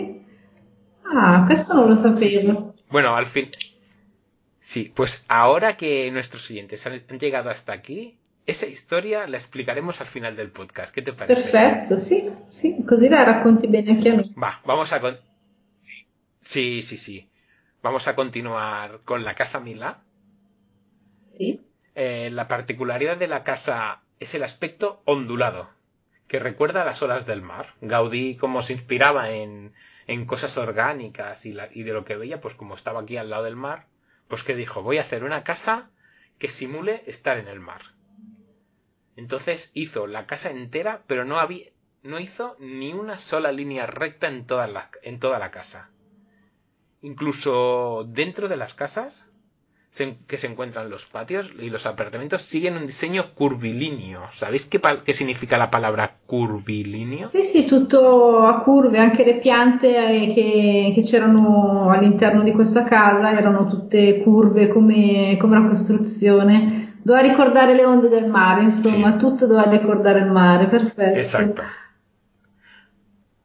Ah, 1.06 1.44
questo 1.48 1.74
non 1.76 1.90
lo 1.90 1.96
sapevo. 1.96 2.76
Bueno, 2.90 3.16
al 3.16 3.26
fin. 3.26 3.50
Sí, 4.60 4.92
pues 4.96 5.24
ahora 5.28 5.78
que 5.78 6.10
nuestros 6.12 6.50
oyentes 6.50 6.86
han, 6.88 7.04
han 7.10 7.20
llegado 7.20 7.50
hasta 7.50 7.72
aquí, 7.74 8.18
esa 8.46 8.66
historia 8.68 9.28
la 9.28 9.38
explicaremos 9.38 10.02
al 10.02 10.08
final 10.08 10.36
del 10.36 10.52
podcast. 10.52 10.94
¿Qué 10.94 11.02
te 11.02 11.14
parece? 11.14 11.42
Perfetto, 11.42 12.00
sì, 12.00 12.30
sì, 12.50 12.76
così 12.88 13.10
la 13.10 13.24
racconti 13.24 13.68
bene 13.68 13.92
anche 13.92 14.10
a 14.10 14.14
noi. 14.16 14.34
Va, 14.38 14.62
vamos 14.66 14.92
a... 14.94 15.00
con- 15.00 15.20
Sí, 16.42 16.82
sí, 16.84 16.98
sí. 16.98 17.28
Vamos 17.82 18.08
a 18.08 18.16
continuar 18.16 19.02
con 19.04 19.24
la 19.24 19.34
casa 19.34 19.60
Milá. 19.60 20.02
Sì. 21.38 21.60
Eh, 21.96 22.30
la 22.32 22.48
particularidad 22.48 23.18
de 23.18 23.28
la 23.28 23.44
casa 23.44 24.02
es 24.20 24.34
el 24.36 24.44
aspecto 24.44 25.02
ondulado, 25.06 25.70
que 26.28 26.40
recuerda 26.40 26.82
a 26.82 26.86
las 26.86 27.02
olas 27.02 27.26
del 27.26 27.42
mar. 27.42 27.74
Gaudí, 27.82 28.36
como 28.38 28.62
se 28.62 28.74
inspiraba 28.74 29.32
en, 29.32 29.74
en 30.08 30.26
cosas 30.26 30.58
orgánicas 30.58 31.46
y, 31.46 31.54
la- 31.54 31.70
y 31.74 31.84
de 31.84 31.94
lo 31.94 32.06
que 32.06 32.16
veía, 32.16 32.42
pues 32.42 32.54
como 32.54 32.76
estaba 32.76 33.02
aquí 33.02 33.18
al 33.18 33.30
lado 33.30 33.44
del 33.44 33.56
mar, 33.56 33.88
pues 34.28 34.44
que 34.44 34.56
dijo, 34.56 34.84
voy 34.84 34.98
a 34.98 35.02
hacer 35.02 35.24
una 35.24 35.44
casa 35.44 35.90
que 36.38 36.50
simule 36.50 37.04
estar 37.08 37.38
en 37.38 37.48
el 37.48 37.60
mar. 37.60 37.82
Entonces 39.16 39.72
hizo 39.74 40.08
la 40.08 40.26
casa 40.26 40.50
entera, 40.50 41.04
pero 41.08 41.26
no 41.26 41.40
había, 41.40 41.68
no 42.04 42.20
hizo 42.20 42.56
ni 42.60 42.94
una 42.94 43.20
sola 43.20 43.52
línea 43.52 43.86
recta 43.86 44.28
en 44.28 44.46
toda 44.46 44.68
la, 44.68 44.90
en 45.04 45.20
toda 45.20 45.40
la 45.40 45.52
casa. 45.52 45.90
Incluso 47.02 48.06
dentro 48.08 48.48
de 48.48 48.58
las 48.58 48.74
casas 48.74 49.30
que 50.28 50.38
se 50.38 50.48
encuentran 50.48 50.90
los 50.90 51.06
patios 51.06 51.52
y 51.58 51.70
los 51.70 51.86
apartamentos 51.86 52.42
siguen 52.42 52.76
un 52.76 52.86
diseño 52.86 53.34
curvilíneo. 53.34 54.24
¿Sabéis 54.34 54.66
qué, 54.66 55.14
significa 55.14 55.58
la 55.58 55.70
palabra 55.70 56.18
curvilíneo? 56.26 57.26
Sì, 57.28 57.44
sì, 57.44 57.66
tutto 57.66 58.40
a 58.40 58.60
curve, 58.60 59.00
anche 59.00 59.24
le 59.24 59.40
piante 59.40 59.88
eh, 59.88 60.34
che, 60.34 60.92
che 60.94 61.04
c'erano 61.04 61.90
all'interno 61.92 62.44
di 62.44 62.52
questa 62.52 62.84
casa 62.84 63.32
erano 63.32 63.68
tutte 63.68 64.22
curve 64.22 64.68
come, 64.68 65.38
come 65.40 65.58
una 65.58 65.70
costruzione. 65.70 66.75
Doveva 67.06 67.22
ricordare 67.28 67.76
le 67.76 67.86
onde 67.86 68.10
del 68.10 68.26
mare, 68.28 68.64
insomma, 68.64 69.12
Sì. 69.12 69.18
tutto 69.20 69.46
doveva 69.46 69.70
ricordare 69.70 70.22
il 70.22 70.26
mare, 70.32 70.66
perfetto. 70.66 71.20
Exacto. 71.20 71.64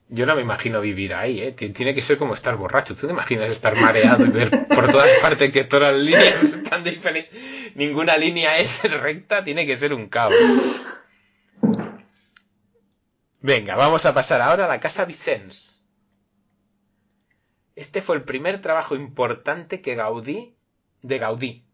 Yo 0.08 0.24
no 0.24 0.34
me 0.34 0.40
imagino 0.40 0.80
vivir 0.80 1.12
ahí, 1.14 1.42
¿eh? 1.42 1.52
Ti- 1.52 1.68
Tiene 1.68 1.92
que 1.94 2.00
ser 2.00 2.16
como 2.16 2.32
estar 2.32 2.56
borracho. 2.56 2.94
¿Tú 2.96 3.06
te 3.06 3.12
imaginas 3.12 3.50
estar 3.50 3.76
mareado 3.76 4.24
y 4.24 4.30
ver 4.30 4.66
por 4.68 4.90
todas 4.90 5.10
partes 5.20 5.52
que 5.52 5.64
todas 5.64 5.92
las 5.92 6.00
líneas 6.02 6.42
están 6.42 6.82
diferentes? 6.84 7.38
Ninguna 7.74 8.16
línea 8.16 8.58
es 8.58 8.82
recta, 8.90 9.44
tiene 9.44 9.66
que 9.66 9.76
ser 9.76 9.92
un 9.92 10.08
caos. 10.08 10.34
Venga, 13.42 13.76
vamos 13.76 14.06
a 14.06 14.14
pasar 14.14 14.40
ahora 14.40 14.64
a 14.64 14.68
la 14.68 14.80
casa 14.80 15.04
Vicens. 15.04 15.84
Este 17.76 18.00
fue 18.00 18.16
el 18.16 18.22
primer 18.24 18.62
trabajo 18.62 18.94
importante 18.96 19.82
que 19.82 19.94
Gaudí, 19.96 20.54
de 21.02 21.18
Gaudí, 21.18 21.64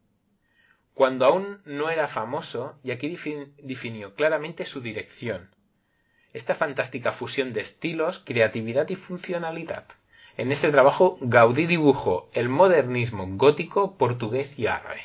cuando 0.96 1.26
aún 1.26 1.60
no 1.66 1.90
era 1.90 2.08
famoso, 2.08 2.78
y 2.82 2.90
aquí 2.90 3.06
defin- 3.10 3.52
definió 3.58 4.14
claramente 4.14 4.64
su 4.64 4.80
dirección 4.80 5.50
esta 6.32 6.54
fantástica 6.54 7.12
fusión 7.12 7.52
de 7.52 7.60
estilos, 7.60 8.18
creatividad 8.18 8.88
y 8.88 8.96
funcionalidad. 8.96 9.84
En 10.38 10.52
este 10.52 10.70
trabajo, 10.70 11.18
Gaudí 11.20 11.66
dibujó 11.66 12.30
el 12.32 12.48
modernismo 12.48 13.26
gótico, 13.26 13.96
portugués 13.96 14.58
y 14.58 14.66
árabe. 14.66 15.02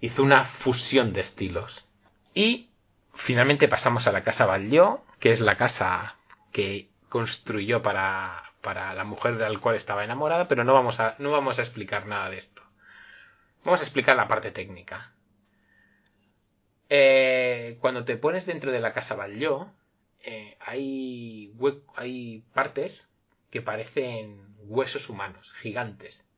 Hizo 0.00 0.22
una 0.22 0.44
fusión 0.44 1.12
de 1.12 1.20
estilos. 1.20 1.86
Y 2.34 2.68
finalmente 3.14 3.66
pasamos 3.68 4.06
a 4.06 4.12
la 4.12 4.22
casa 4.22 4.46
Batlló, 4.46 5.02
que 5.20 5.32
es 5.32 5.40
la 5.40 5.56
casa 5.56 6.16
que 6.52 6.88
construyó 7.08 7.82
para, 7.82 8.42
para 8.60 8.94
la 8.94 9.04
mujer 9.04 9.38
de 9.38 9.48
la 9.48 9.58
cual 9.58 9.76
estaba 9.76 10.04
enamorada, 10.04 10.46
pero 10.48 10.64
no 10.64 10.72
vamos, 10.74 10.98
a, 11.00 11.16
no 11.18 11.30
vamos 11.32 11.58
a 11.58 11.62
explicar 11.62 12.06
nada 12.06 12.30
de 12.30 12.38
esto. 12.38 12.62
Vamos 13.64 13.80
a 13.80 13.84
explicar 13.84 14.16
la 14.16 14.28
parte 14.28 14.50
técnica. 14.50 15.12
Eh, 16.94 17.78
cuando 17.80 18.04
te 18.04 18.18
pones 18.18 18.44
dentro 18.44 18.70
de 18.70 18.78
la 18.78 18.92
casa 18.92 19.14
Batlló, 19.14 19.72
eh, 20.22 20.58
hay, 20.60 21.50
partes 22.52 23.08
que 23.50 23.62
parecen 23.62 24.54
huesos 24.58 25.08
humanos, 25.08 25.54
gigantes, 25.54 26.28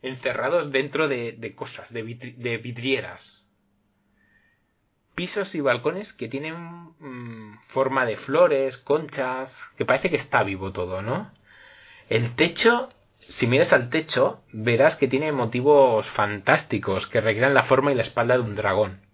encerrados 0.00 0.70
dentro 0.70 1.08
de, 1.08 1.52
cosas, 1.56 1.92
de 1.92 2.04
vidrieras. 2.04 3.44
Pisos 5.16 5.56
y 5.56 5.60
balcones 5.60 6.12
que 6.12 6.28
tienen 6.28 6.54
mm, 7.00 7.58
forma 7.66 8.06
de 8.06 8.16
flores, 8.16 8.78
conchas, 8.78 9.64
que 9.76 9.84
parece 9.84 10.10
que 10.10 10.16
está 10.16 10.44
vivo 10.44 10.72
todo, 10.72 11.02
¿no? 11.02 11.32
El 12.08 12.36
techo, 12.36 12.88
si 13.18 13.48
miras 13.48 13.72
al 13.72 13.90
techo, 13.90 14.44
verás 14.52 14.94
que 14.94 15.08
tiene 15.08 15.32
motivos 15.32 16.06
fantásticos 16.06 17.08
que 17.08 17.20
recrean 17.20 17.52
la 17.52 17.64
forma 17.64 17.90
y 17.90 17.96
la 17.96 18.02
espalda 18.02 18.36
de 18.36 18.44
un 18.44 18.54
dragón. 18.54 19.07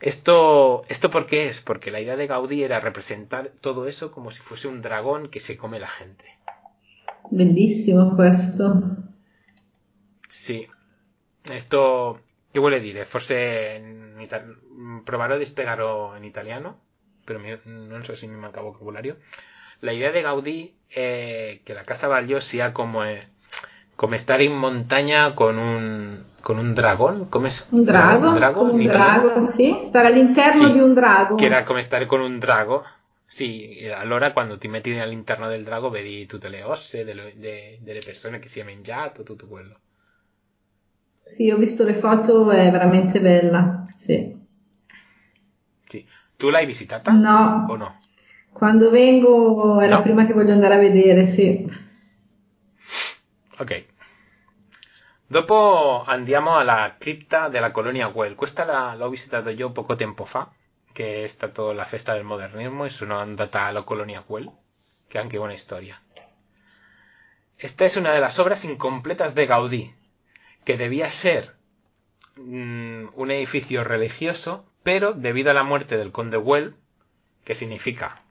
Esto, 0.00 0.82
¿Esto 0.88 1.10
por 1.10 1.26
qué 1.26 1.46
es? 1.48 1.60
Porque 1.60 1.90
la 1.90 2.00
idea 2.00 2.16
de 2.16 2.26
Gaudí 2.26 2.62
era 2.64 2.80
representar 2.80 3.50
todo 3.60 3.86
eso 3.86 4.10
como 4.12 4.30
si 4.30 4.40
fuese 4.40 4.68
un 4.68 4.80
dragón 4.82 5.28
que 5.28 5.40
se 5.40 5.56
come 5.56 5.78
la 5.78 5.88
gente. 5.88 6.24
Bellissimo 7.30 8.16
questo. 8.16 8.82
Sì. 10.28 10.66
Esto, 11.42 12.22
che 12.50 12.60
vuole 12.60 12.80
dire? 12.80 13.04
Forse 13.04 13.80
in 13.82 15.02
proverò 15.04 15.34
a 15.36 15.44
spiegarlo 15.44 16.14
in 16.16 16.24
italiano, 16.24 16.80
pero 17.24 17.38
mi- 17.38 17.58
non 17.64 18.04
so 18.04 18.14
se 18.14 18.26
mi 18.26 18.36
manca 18.36 18.60
vocabulario. 18.60 19.18
La 19.80 19.92
idea 19.92 20.12
de 20.12 20.22
Gaudí 20.22 20.74
es 20.88 21.60
que 21.60 21.74
la 21.74 21.84
casa 21.84 22.08
Batlló 22.08 22.40
sea 22.40 22.72
como, 22.72 23.04
eh, 23.04 23.20
como 24.00 24.14
estar 24.20 24.40
en 24.40 24.54
montaña 24.66 25.20
con 25.40 25.54
un, 25.58 26.24
con 26.46 26.58
un 26.58 26.74
dragón. 26.74 27.16
¿Cómo 27.32 27.46
es? 27.50 27.56
Un 27.76 27.84
drago, 27.84 28.28
drago 28.38 28.60
come 28.60 28.72
in 28.84 28.88
un 28.88 28.94
drago, 28.94 29.46
sì. 29.46 29.66
Stare 29.90 30.06
all'interno 30.08 30.68
Sì, 30.68 30.72
di 30.72 30.80
un 30.80 30.94
drago. 30.94 31.36
Che 31.36 31.44
era 31.44 31.62
come 31.64 31.82
stare 31.82 32.06
con 32.06 32.20
un 32.28 32.38
drago. 32.38 32.76
Sì, 33.26 33.86
allora 33.94 34.32
quando 34.32 34.56
ti 34.58 34.68
metti 34.68 34.98
all'interno 34.98 35.48
del 35.48 35.64
drago 35.64 35.90
vedi 35.90 36.24
tutte 36.26 36.48
le 36.48 36.62
osse 36.62 37.04
delle, 37.04 37.34
de- 37.36 37.78
delle 37.82 38.00
persone 38.00 38.38
che 38.38 38.48
si 38.48 38.58
è 38.60 38.64
mangiato, 38.64 39.22
tutto 39.22 39.46
quello. 39.46 39.74
Sì, 41.34 41.50
ho 41.50 41.56
visto 41.56 41.82
le 41.84 41.94
foto, 41.94 42.50
è 42.50 42.70
veramente 42.70 43.22
bella. 43.22 43.86
Sì. 43.96 44.36
Sì. 45.86 46.06
Tu 46.36 46.48
l'hai 46.48 46.64
visitata? 46.64 47.10
No, 47.12 47.66
O 47.68 47.76
no? 47.76 47.98
quando 48.52 48.90
vengo 48.90 49.80
è 49.80 49.86
la 49.88 49.96
No? 49.96 50.02
prima 50.02 50.24
che 50.26 50.32
voglio 50.32 50.52
andare 50.52 50.74
a 50.74 50.78
vedere, 50.78 51.26
sì. 51.26 51.66
Ok. 53.60 53.72
Dopo 55.32 56.02
andiamo 56.04 56.56
alla 56.56 56.96
cripta 56.98 57.48
della 57.48 57.70
colonia 57.70 58.08
Güell. 58.08 58.34
Questa 58.34 58.64
la- 58.64 58.96
l'ho 58.96 59.08
visitato 59.08 59.50
io 59.50 59.70
poco 59.70 59.94
tempo 59.94 60.24
fa, 60.24 60.50
che 60.92 61.22
è 61.22 61.26
stata 61.28 61.72
la 61.72 61.84
festa 61.84 62.14
del 62.14 62.24
modernismo 62.24 62.84
e 62.84 62.90
sono 62.90 63.16
andata 63.16 63.62
alla 63.62 63.82
colonia 63.82 64.24
che 64.26 65.18
ha 65.18 65.20
anche 65.20 65.36
una 65.36 65.54
storia. 65.54 65.96
Esta 67.56 67.84
es 67.84 67.94
una 67.94 68.12
de 68.12 68.18
las 68.18 68.40
obras 68.40 68.64
incompletas 68.64 69.36
de 69.36 69.46
Gaudí, 69.46 69.94
que 70.64 70.76
debía 70.76 71.08
ser 71.12 71.54
mm, 72.34 73.10
un 73.14 73.30
edificio 73.30 73.84
religioso, 73.84 74.64
pero 74.82 75.12
debido 75.12 75.52
a 75.52 75.54
la 75.54 75.62
muerte 75.62 75.96
del 75.96 76.10
conde 76.10 76.38
Güell, 76.38 76.74
que 77.44 77.54
significa 77.54 78.24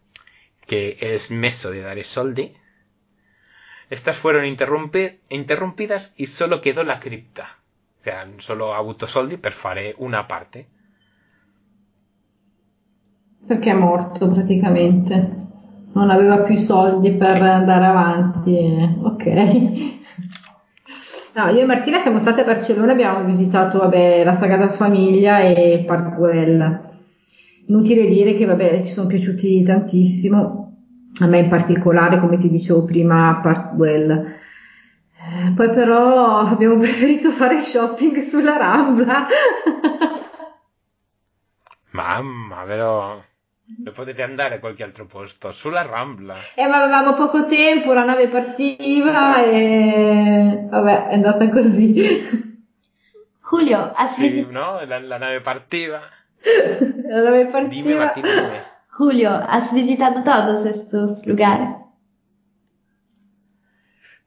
que 0.67 0.97
es 0.99 1.31
meso 1.31 1.71
de 1.71 1.79
dare 1.79 2.03
soldi, 2.03 2.57
estas 3.89 4.17
fueron 4.17 4.45
interrumpidas 4.45 6.13
y 6.17 6.25
solo 6.27 6.61
quedó 6.61 6.83
la 6.83 6.99
cripta. 6.99 7.47
O 7.99 8.03
sea, 8.03 8.27
solo 8.37 8.73
ha 8.73 8.77
avuto 8.77 9.05
soldi 9.07 9.37
per 9.37 9.51
fare 9.51 9.93
una 9.97 10.25
parte. 10.25 10.67
Perché 13.45 13.71
è 13.71 13.73
morto 13.73 14.29
praticamente. 14.31 15.37
Non 15.93 16.09
aveva 16.11 16.43
più 16.43 16.57
soldi 16.57 17.13
per 17.13 17.31
Sì. 17.31 17.39
andare 17.41 17.85
avanti. 17.85 18.57
e- 18.57 18.95
Ok. 19.01 19.25
No, 21.35 21.47
io 21.49 21.59
e 21.61 21.65
Martina 21.65 21.99
siamo 21.99 22.19
state 22.19 22.41
a 22.41 22.43
Barcellona, 22.43 22.91
abbiamo 22.91 23.23
visitato 23.25 23.77
vabbè, 23.79 24.23
la 24.23 24.35
Sagrada 24.37 24.71
Famiglia 24.71 25.39
e 25.39 25.83
Park 25.85 26.15
Güell. 26.15 26.87
Inutile 27.67 28.07
dire 28.07 28.35
che 28.35 28.45
vabbè, 28.45 28.83
ci 28.83 28.91
sono 28.91 29.07
piaciuti 29.07 29.63
tantissimo, 29.63 30.68
a 31.19 31.25
me 31.25 31.39
in 31.39 31.49
particolare, 31.49 32.19
come 32.19 32.37
ti 32.37 32.49
dicevo 32.49 32.85
prima, 32.85 33.39
Park 33.41 33.75
Güell. 33.75 34.11
Eh, 34.11 35.53
Poi 35.55 35.69
però 35.73 36.37
abbiamo 36.39 36.77
preferito 36.79 37.31
fare 37.31 37.61
shopping 37.61 38.21
sulla 38.21 38.57
Rambla. 38.57 39.27
Mamma, 41.91 42.63
però... 42.65 43.21
Non 43.83 43.93
potete 43.93 44.23
andare 44.23 44.55
a 44.55 44.59
qualche 44.59 44.81
altro 44.81 45.05
posto, 45.05 45.51
sulla 45.51 45.83
Rambla. 45.83 46.35
Eh, 46.55 46.65
ma 46.65 46.81
avevamo 46.81 47.13
poco 47.13 47.47
tempo, 47.47 47.93
la 47.93 48.03
nave 48.03 48.27
partiva 48.27 49.43
e 49.43 50.65
vabbè, 50.67 51.09
è 51.09 51.13
andata 51.13 51.47
così. 51.49 51.93
Julio, 53.47 53.91
has, 53.95 54.15
Sì, 54.15 54.45
no? 54.49 54.83
La, 54.85 54.99
la 54.99 55.17
nave 55.17 55.41
partiva. 55.41 56.01
Allora 57.11 57.29
me 57.29 57.45
partiva... 57.47 57.67
Dime, 57.67 57.95
Martina, 57.95 58.27
dime. 58.27 58.68
Julio, 58.99 59.31
¿has 59.31 59.73
visitado 59.73 60.25
todos 60.25 60.65
estos 60.65 61.25
lugares? 61.25 61.69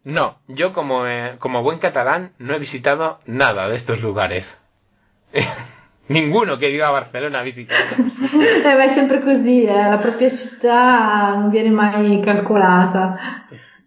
No, 0.02 0.38
yo 0.48 0.72
como, 0.72 1.06
eh, 1.06 1.36
como 1.38 1.62
buen 1.62 1.78
catalán 1.78 2.32
no 2.38 2.54
he 2.54 2.58
visitado 2.58 3.18
nada 3.26 3.68
de 3.68 3.76
estos 3.76 4.00
lugares. 4.00 4.58
Ninguno 6.08 6.56
che 6.56 6.70
viva 6.70 6.88
a 6.88 6.92
Barcellona 6.92 7.40
ha 7.40 7.42
visitato. 7.42 7.96
Eh, 8.64 8.74
ma 8.74 8.84
è 8.84 8.88
sempre 8.94 9.20
così, 9.22 9.64
eh, 9.64 9.90
la 9.90 9.98
propria 9.98 10.34
città 10.34 11.34
non 11.36 11.50
viene 11.50 11.68
mai 11.68 12.22
calcolata. 12.24 13.18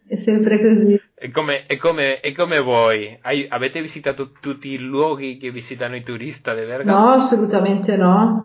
È 0.07 0.21
sempre 0.23 0.59
così. 0.59 1.01
È 1.15 1.31
come, 1.31 1.63
è 1.63 1.77
come, 1.77 2.19
è 2.19 2.31
come 2.31 2.59
voi. 2.59 3.17
Hai- 3.23 3.47
avete 3.49 3.81
visitato 3.81 4.33
tutti 4.39 4.69
i 4.69 4.77
luoghi 4.77 5.37
che 5.37 5.49
visitano 5.49 5.95
i 5.95 6.03
turisti 6.03 6.53
di 6.53 6.63
Bergamo? 6.63 6.99
No, 6.99 7.09
assolutamente 7.13 7.97
no. 7.97 8.43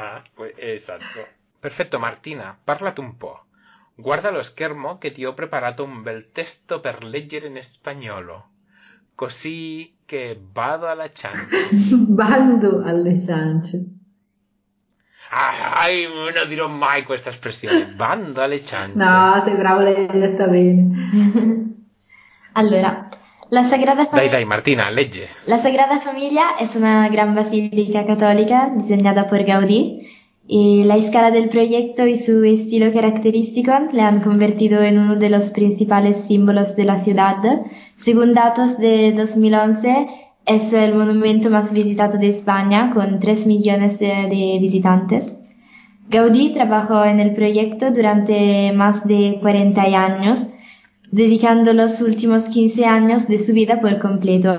Ah, 0.00 0.22
pues, 0.32 0.52
esatto. 0.56 1.26
Perfetto, 1.58 1.98
Martina, 1.98 2.56
parlati 2.62 3.00
un 3.00 3.16
po'. 3.16 3.46
Guarda 3.96 4.30
lo 4.30 4.42
schermo 4.42 4.96
che 4.98 5.10
ti 5.10 5.24
ho 5.24 5.34
preparato 5.34 5.82
un 5.82 6.02
bel 6.02 6.30
testo 6.30 6.78
per 6.80 7.02
leggere 7.02 7.48
in 7.48 7.60
spagnolo. 7.60 8.50
Così 9.16 9.96
che 10.06 10.38
vado 10.40 10.86
alla 10.86 11.10
ciance. 11.10 11.68
Bando 12.08 12.80
alle 12.84 13.20
ciance. 13.20 13.96
Ah, 15.30 15.82
ai, 15.82 16.06
non 16.06 16.48
dirò 16.48 16.68
mai 16.68 17.02
questa 17.02 17.30
espressione. 17.30 17.86
Bando 17.96 18.40
alle 18.40 18.64
ciance. 18.64 18.98
No, 18.98 19.42
sei 19.44 19.56
bravo, 19.56 19.80
l'hai 19.80 20.06
detta 20.06 20.46
bene. 20.46 21.76
Allora, 22.52 23.08
la 23.50 23.64
Sagrada 23.64 24.04
Dai, 24.04 24.10
Familia... 24.10 24.32
dai, 24.32 24.44
Martina, 24.44 24.90
legge. 24.90 25.28
La 25.46 25.58
Sagrada 25.58 26.00
Familia 26.00 26.42
es 26.60 26.76
una 26.76 27.08
gran 27.08 27.34
basílica 27.34 28.06
católica 28.06 28.72
diseñada 28.76 29.28
por 29.28 29.42
Gaudí 29.44 30.06
y 30.46 30.84
la 30.84 30.96
escala 30.96 31.30
del 31.30 31.48
proyecto 31.48 32.06
y 32.06 32.18
su 32.18 32.42
estilo 32.44 32.92
característico 32.92 33.72
le 33.92 34.02
han 34.02 34.20
convertido 34.20 34.82
en 34.82 34.98
uno 34.98 35.16
de 35.16 35.30
los 35.30 35.50
principales 35.50 36.16
símbolos 36.26 36.74
de 36.76 36.84
la 36.84 37.04
ciudad. 37.04 37.36
Según 37.98 38.34
datos 38.34 38.78
de 38.78 39.12
2011, 39.12 40.08
es 40.46 40.72
el 40.72 40.94
monumento 40.94 41.50
más 41.50 41.72
visitado 41.72 42.18
de 42.18 42.30
España 42.30 42.90
con 42.94 43.20
3 43.20 43.46
millones 43.46 43.98
de, 43.98 44.06
de 44.06 44.58
visitantes. 44.60 45.32
Gaudí 46.08 46.54
trabajó 46.54 47.04
en 47.04 47.20
el 47.20 47.34
proyecto 47.34 47.90
durante 47.90 48.72
más 48.72 49.06
de 49.06 49.38
40 49.42 49.82
años, 49.82 50.48
dedicando 51.10 51.72
los 51.72 52.00
últimos 52.00 52.44
15 52.44 52.84
años 52.84 53.28
de 53.28 53.38
su 53.38 53.52
vida 53.52 53.80
por 53.80 53.98
completo. 53.98 54.54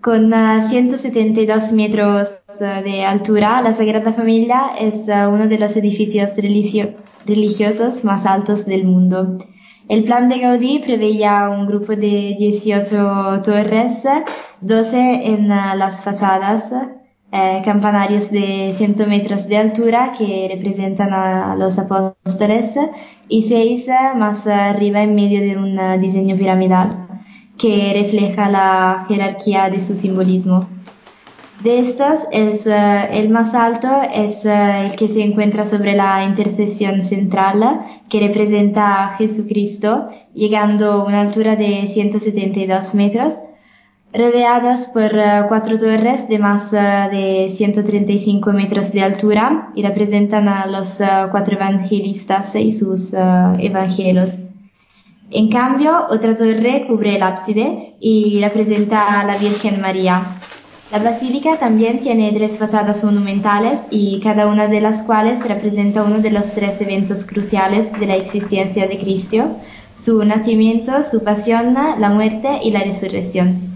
Con 0.00 0.32
ah, 0.34 0.68
172 0.68 1.72
metros 1.72 2.28
ah, 2.60 2.82
de 2.82 3.04
altura, 3.04 3.62
la 3.62 3.72
Sagrada 3.72 4.12
Familia 4.12 4.72
es 4.78 5.08
ah, 5.08 5.28
uno 5.28 5.46
de 5.48 5.58
los 5.58 5.76
edificios 5.76 6.30
religio- 6.36 6.94
religiosos 7.26 8.02
más 8.04 8.26
altos 8.26 8.66
del 8.66 8.84
mundo. 8.84 9.38
El 9.88 10.04
plan 10.04 10.28
de 10.28 10.38
Gaudí 10.38 10.78
preveía 10.78 11.48
un 11.50 11.66
grupo 11.66 11.94
de 11.94 12.36
18 12.38 13.42
torres, 13.44 13.98
12 14.60 15.26
en 15.26 15.50
ah, 15.52 15.74
las 15.74 16.02
fachadas, 16.04 16.64
eh, 17.32 17.62
campanarios 17.64 18.30
de 18.30 18.72
100 18.76 19.08
metros 19.08 19.46
de 19.46 19.56
altura 19.56 20.12
que 20.16 20.48
representan 20.54 21.12
a 21.12 21.56
los 21.56 21.78
apóstoles 21.78 22.74
y 23.36 23.42
seis 23.44 23.88
eh, 23.88 24.14
más 24.14 24.46
arriba 24.46 25.02
en 25.02 25.14
medio 25.14 25.40
de 25.40 25.56
un 25.56 25.78
eh, 25.78 25.98
diseño 25.98 26.36
piramidal 26.36 26.88
que 27.58 27.92
refleja 28.02 28.50
la 28.50 29.06
jerarquía 29.08 29.70
de 29.70 29.80
su 29.80 29.96
simbolismo. 29.96 30.68
De 31.64 31.78
estos, 31.78 32.18
es, 32.32 32.66
eh, 32.66 33.08
el 33.12 33.30
más 33.30 33.54
alto 33.54 33.88
es 34.12 34.44
eh, 34.44 34.86
el 34.86 34.96
que 34.96 35.08
se 35.08 35.22
encuentra 35.22 35.64
sobre 35.64 35.94
la 35.94 36.24
intersección 36.24 37.04
central, 37.04 38.02
que 38.10 38.20
representa 38.20 39.04
a 39.04 39.16
Jesucristo, 39.16 40.08
llegando 40.34 40.90
a 40.90 41.04
una 41.04 41.20
altura 41.20 41.56
de 41.56 41.86
172 41.86 42.94
metros, 42.94 43.34
rodeadas 44.12 44.88
por 44.88 45.10
eh, 45.16 45.44
cuatro 45.48 45.78
torres 45.78 46.28
de 46.28 46.38
más 46.38 46.70
de 46.70 47.54
135 47.56 48.52
metros 48.52 48.92
de 48.92 49.02
altura 49.02 49.70
y 49.74 49.82
representan 49.82 50.48
a 50.48 50.66
los 50.66 51.00
eh, 51.00 51.06
cuatro 51.30 51.54
evangelistas 51.54 52.54
y 52.54 52.72
sus 52.72 53.12
eh, 53.12 53.16
evangelios. 53.58 54.30
En 55.30 55.48
cambio, 55.48 56.06
otra 56.10 56.36
torre 56.36 56.84
cubre 56.86 57.16
el 57.16 57.22
ábside 57.22 57.94
y 58.00 58.38
representa 58.42 59.20
a 59.20 59.24
la 59.24 59.38
Virgen 59.38 59.80
María. 59.80 60.22
La 60.90 60.98
basílica 60.98 61.56
también 61.58 62.00
tiene 62.00 62.30
tres 62.32 62.58
fachadas 62.58 63.02
monumentales 63.02 63.78
y 63.90 64.20
cada 64.20 64.46
una 64.46 64.68
de 64.68 64.82
las 64.82 65.00
cuales 65.04 65.42
representa 65.42 66.02
uno 66.02 66.18
de 66.18 66.32
los 66.32 66.52
tres 66.52 66.78
eventos 66.82 67.24
cruciales 67.24 67.90
de 67.98 68.06
la 68.06 68.16
existencia 68.16 68.86
de 68.86 68.98
Cristo, 68.98 69.56
su 69.98 70.22
nacimiento, 70.22 70.92
su 71.10 71.24
pasión, 71.24 71.72
la 71.72 72.10
muerte 72.10 72.60
y 72.62 72.72
la 72.72 72.80
resurrección. 72.80 73.71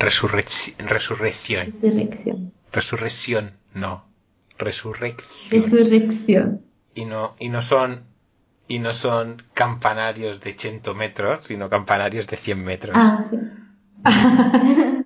Resurrec- 0.00 0.74
resurrección. 0.78 1.66
Resurrección. 1.80 2.52
Resurrección, 2.72 3.44
no. 3.74 4.04
Resurrección. 4.58 5.62
Resurrección. 5.62 6.64
Y 6.94 7.04
no, 7.04 7.36
y 7.38 7.48
no 7.50 7.62
son, 7.62 8.04
y 8.66 8.78
no 8.78 8.94
son 8.94 9.42
campanarios 9.54 10.40
de 10.40 10.54
100 10.54 10.82
metros, 10.96 11.44
sino 11.46 11.68
campanarios 11.70 12.26
de 12.26 12.36
100 12.36 12.62
metros. 12.62 12.96
Ah, 12.98 13.26
sí. 13.30 13.36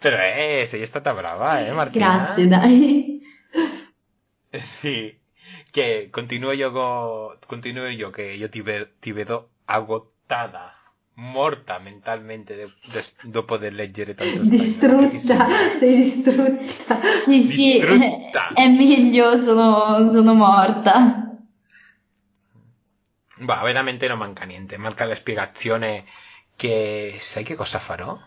Però 0.00 0.16
eh, 0.18 0.64
sei 0.66 0.84
stata 0.86 1.12
brava, 1.12 1.62
eh, 1.62 1.72
Martina? 1.72 2.34
Grazie, 2.34 2.46
dai. 2.48 3.22
Sí. 4.64 5.20
Que 5.72 6.10
continuo 6.10 6.52
yo 6.54 6.72
co- 6.72 7.36
continuo 7.46 7.88
yo 7.90 8.10
que 8.10 8.38
yo 8.38 8.48
ti, 8.50 8.62
ve- 8.62 8.88
ti 9.00 9.12
vedo 9.12 9.50
agotada, 9.66 10.74
morta 11.20 11.78
mentalmente 11.78 12.54
de, 12.56 12.66
de- 12.92 13.14
dopo 13.30 13.56
di 13.58 13.70
leggere 13.70 14.14
tanto 14.14 14.44
spagnolo. 14.44 15.08
Distrutta, 15.08 15.46
sei 15.78 15.96
distrutta. 16.02 17.00
Sì, 17.24 17.42
sì, 17.54 17.82
Distrutta. 17.82 18.52
è 18.54 18.68
meglio, 18.68 19.42
sono, 19.42 20.10
sono 20.12 20.34
morta. 20.34 21.38
Va, 23.42 23.62
veramente 23.62 24.06
non 24.08 24.18
manca 24.18 24.44
niente, 24.44 24.76
manca 24.78 25.04
la 25.04 25.14
spiegazione 25.14 26.04
che 26.56 27.16
sai 27.18 27.42
che 27.44 27.54
cosa 27.54 27.78
farò? 27.78 28.18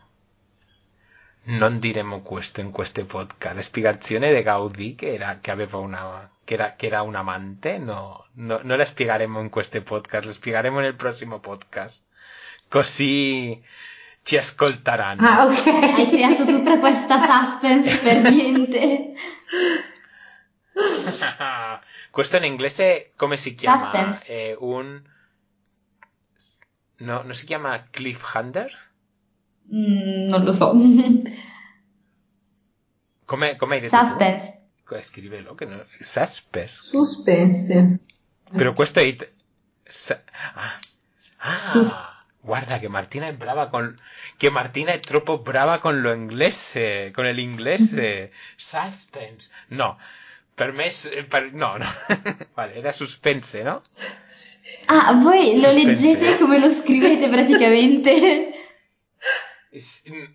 Non 1.45 1.79
diremo 1.79 2.21
questo 2.21 2.61
in 2.61 2.71
questo 2.71 3.05
podcast. 3.05 3.55
La 3.55 3.61
spiegazione 3.61 4.33
di 4.33 4.41
Gaudì 4.41 4.95
che 4.95 5.13
era 5.13 5.39
che 5.39 5.51
aveva 5.51 5.77
una 5.77 6.29
che 6.43 6.53
era, 6.55 6.73
che 6.75 6.87
era 6.87 7.01
un 7.01 7.15
amante, 7.15 7.77
no, 7.77 8.27
no, 8.33 8.59
non 8.63 8.77
la 8.77 8.85
spiegheremo 8.85 9.39
in 9.39 9.49
questo 9.49 9.81
podcast, 9.81 10.25
la 10.25 10.31
spiegheremo 10.31 10.79
nel 10.79 10.95
prossimo 10.95 11.39
podcast. 11.39 12.05
Così 12.73 13.61
ci 14.23 14.35
ascolteranno. 14.35 15.21
Ah, 15.21 15.45
ok. 15.45 15.67
Hai 15.67 16.09
creato 16.09 16.43
tutta 16.43 16.79
questa 16.79 17.21
suspense 17.21 17.99
per 17.99 18.21
niente. 18.33 19.13
Questo 22.09 22.37
in 22.37 22.45
inglese 22.45 23.11
come 23.15 23.37
si 23.37 23.53
chiama? 23.53 23.91
Suspense. 23.91 24.25
Eh, 24.25 24.55
un 24.59 24.99
no, 26.97 27.21
non 27.21 27.35
si 27.35 27.45
chiama 27.45 27.85
cliffhanger? 27.91 28.71
Mm, 29.71 30.29
non 30.29 30.43
lo 30.43 30.53
so. 30.53 30.73
Come, 33.25 33.55
come 33.55 33.75
hai 33.75 33.81
detto 33.81 33.95
tu? 33.97 34.05
Suspense. 34.07 34.61
Co- 34.83 35.01
Scrivelo, 35.03 35.53
che 35.53 35.65
no... 35.65 35.85
Suspense. 35.99 36.81
Suspense. 36.85 37.99
Però 38.51 38.73
questo 38.73 38.99
è... 38.99 39.03
it- 39.03 39.31
sa- 39.83 40.23
Ah, 40.55 40.79
ah, 41.37 42.12
guarda 42.43 42.77
che 42.77 42.87
Martina 42.89 43.27
è 43.27 43.33
brava 43.33 43.69
con... 43.69 43.93
Che 44.37 44.49
Martina 44.51 44.91
è 44.91 44.99
troppo 44.99 45.39
brava 45.39 45.79
con 45.79 46.01
lo 46.01 46.11
inglese, 46.13 47.11
con 47.13 47.25
l'inglese. 47.25 48.31
Suspense. 48.55 49.49
No, 49.69 49.97
per 50.53 50.71
me... 50.73 50.87
è- 50.87 51.23
per- 51.23 51.53
No, 51.53 51.77
no. 51.77 51.85
vale, 52.53 52.75
era 52.75 52.91
suspense, 52.91 53.63
no? 53.63 53.81
Ah, 54.85 55.13
voi 55.13 55.59
lo 55.59 55.71
Suspense. 55.71 56.01
leggete 56.03 56.37
come 56.37 56.59
lo 56.59 56.71
scrivete 56.81 57.29
praticamente? 57.29 58.51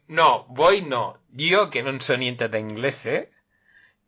No, 0.06 0.46
voi 0.50 0.82
no. 0.84 1.20
Io 1.36 1.68
che 1.68 1.82
non 1.82 2.00
so 2.00 2.16
niente 2.16 2.48
da 2.48 2.56
inglese. 2.56 3.32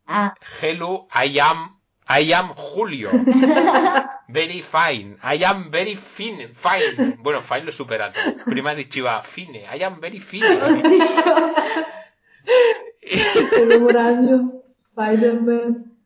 Ah, 0.06 0.34
Hello, 0.60 1.06
I 1.14 1.38
am... 1.38 1.79
I 2.08 2.32
am 2.32 2.54
Julio. 2.54 3.10
Very 4.30 4.62
fine. 4.62 5.16
I 5.22 5.42
am 5.44 5.70
very 5.70 5.96
fine. 5.96 6.50
Fine. 6.54 7.16
Bueno, 7.20 7.40
fine 7.40 7.64
l'ho 7.64 7.72
superato. 7.72 8.18
Prima 8.44 8.74
diceva 8.74 9.20
fine. 9.22 9.66
I 9.68 9.82
am 9.82 9.98
very 9.98 10.20
fine. 10.20 10.46
Spider-Man. 14.66 15.96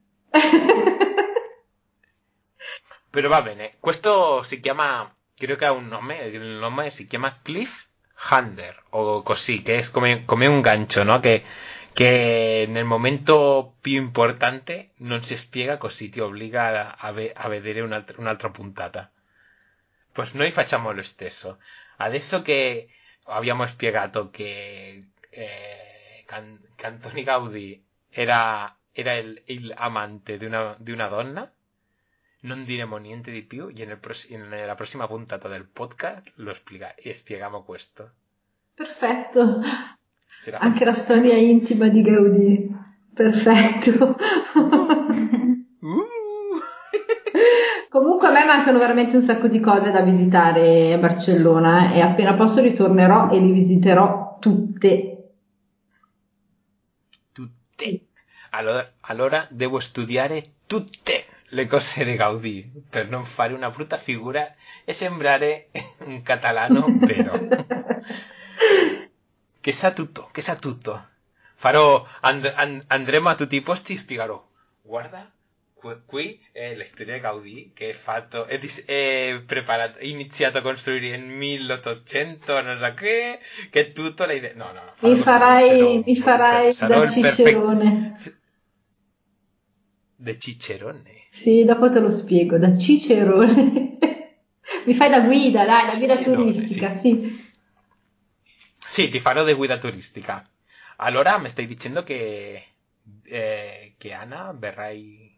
Però 3.11 3.29
va 3.29 3.43
bene. 3.43 3.75
Questo 3.79 4.43
si 4.43 4.59
chiama... 4.61 5.15
Creo 5.37 5.57
che 5.57 5.67
ha 5.67 5.73
un 5.73 5.87
nome. 5.89 6.25
Il 6.25 6.41
nome 6.41 6.89
si 6.91 7.07
chiama 7.07 7.41
Cliff 7.43 7.85
Hander 8.31 8.85
o 8.91 9.23
così, 9.23 9.63
che 9.63 9.79
è 9.79 9.91
come, 9.91 10.25
come 10.25 10.47
un 10.47 10.61
gancio, 10.63 11.03
no? 11.03 11.21
Che, 11.21 11.45
che 11.95 12.67
nel 12.69 12.85
momento 12.85 13.77
più 13.81 13.95
importante 13.95 14.91
non 14.97 15.23
si 15.23 15.37
spiega 15.37 15.77
così 15.79 16.09
ti 16.09 16.19
obbliga 16.19 16.97
a, 16.97 17.09
a 17.09 17.49
vedere 17.49 17.81
un'altra, 17.81 18.21
un'altra 18.21 18.51
puntata. 18.51 19.11
Pues 20.13 20.33
noi 20.33 20.51
facciamo 20.51 20.91
lo 20.91 21.03
stesso. 21.03 21.61
Adesso 21.99 22.43
che 22.43 22.89
abbiamo 23.27 23.65
spiegato 23.67 24.29
che 24.31 25.07
eh, 25.31 26.25
Can- 26.27 26.61
Cantoni 26.75 27.23
Gaudì 27.23 27.81
era, 28.11 28.77
era 28.91 29.13
il, 29.15 29.73
amante 29.77 30.37
di 30.37 30.47
una, 30.47 30.77
una 30.91 31.07
donna, 31.07 31.53
non 32.41 32.65
diremo 32.65 32.97
niente 32.97 33.31
di 33.31 33.43
più 33.43 33.73
e 33.73 33.97
pros- 33.97 34.29
nella 34.31 34.75
prossima 34.75 35.07
puntata 35.07 35.47
del 35.47 35.65
podcast 35.67 36.33
lo 36.37 36.55
spiega- 36.55 36.95
spieghiamo 37.13 37.63
questo. 37.63 38.11
Perfetto. 38.75 39.61
Anche 40.53 40.85
la 40.85 40.93
storia 40.93 41.37
intima 41.37 41.89
di 41.89 42.03
Gaudì. 42.03 42.69
Perfetto. 43.15 44.17
Uh! 45.81 46.05
Comunque 47.89 48.29
a 48.29 48.33
me 48.33 48.45
mancano 48.45 48.79
veramente 48.79 49.17
un 49.17 49.23
sacco 49.23 49.47
di 49.47 49.61
cose 49.61 49.91
da 49.93 50.01
visitare 50.01 50.93
a 50.93 50.99
Barcellona 50.99 51.93
e 51.93 52.01
appena 52.01 52.35
posso 52.35 52.61
ritornerò 52.61 53.31
e 53.31 53.39
li 53.39 53.53
visiterò 53.53 54.39
tutte. 54.41 55.33
tutte. 57.33 58.07
Allora, 58.51 58.93
allora 59.03 59.47
devo 59.51 59.79
studiare 59.79 60.55
tutte 60.67 61.25
le 61.51 61.67
cose 61.67 62.05
di 62.05 62.17
Gaudì 62.17 62.69
per 62.91 63.09
non 63.09 63.25
fare 63.25 63.53
una 63.53 63.71
brutta 63.71 63.97
figura 63.97 64.55
e 64.85 64.93
sembrare 64.93 65.69
un 66.07 66.21
catalano 66.23 66.87
vero. 66.99 67.39
che 69.65 69.73
sa 69.73 69.93
tutto, 69.93 70.29
che 70.31 70.43
sa 70.43 70.57
tutto. 70.57 70.93
Farò, 71.55 72.07
and- 72.21 72.53
and- 72.55 72.85
andremo 72.89 73.31
a 73.31 73.35
tutti 73.35 73.57
i 73.57 73.63
posti 73.63 73.95
e 73.95 73.97
spiegherò. 73.97 74.39
Guarda, 74.83 75.33
qui, 76.05 76.39
è 76.53 76.75
la 76.75 76.85
storia 76.85 77.15
di 77.15 77.21
Gaudì 77.21 77.71
che 77.73 77.89
è 77.89 77.93
fatto, 77.95 78.45
è, 78.45 78.61
è 78.61 79.41
preparato, 79.47 80.01
è 80.01 80.05
iniziato 80.05 80.59
a 80.59 80.61
costruire 80.61 81.17
nel 81.17 81.27
1800, 81.27 82.61
non 82.61 82.77
so 82.77 82.93
che, 82.93 83.39
che 83.71 83.81
è 83.81 83.93
tutto 83.93 84.27
l'idea. 84.27 84.53
No, 84.55 84.67
no, 84.73 84.85
no. 84.85 84.93
farò 84.93 85.15
Mi 85.15 85.23
farai, 85.23 86.03
mi 86.05 86.17
farai 86.17 86.73
sarò 86.75 87.01
da 87.01 87.11
Cicerone. 87.11 88.19
De 90.19 90.39
Cicerone. 90.39 91.23
Sì, 91.31 91.65
dopo 91.65 91.91
te 91.91 92.01
lo 92.01 92.11
spiego, 92.11 92.59
da 92.59 92.77
Cicerone. 92.77 93.97
Mi 94.85 94.95
fai 94.95 95.09
da 95.09 95.21
guida, 95.23 95.65
dai, 95.65 95.89
da 95.89 95.97
guida 95.97 96.17
turistica, 96.19 96.99
sì. 97.01 97.11
Sì, 97.11 97.44
ti 99.09 99.19
farò 99.21 99.43
de 99.45 99.55
guida 99.55 99.79
turistica. 99.79 100.43
Allora 100.97 101.39
mi 101.39 101.49
stai 101.49 101.67
dicendo 101.67 102.03
che, 102.05 102.63
eh, 103.25 103.95
che 103.99 104.13
Ana 104.13 104.53
verrai, 104.57 105.37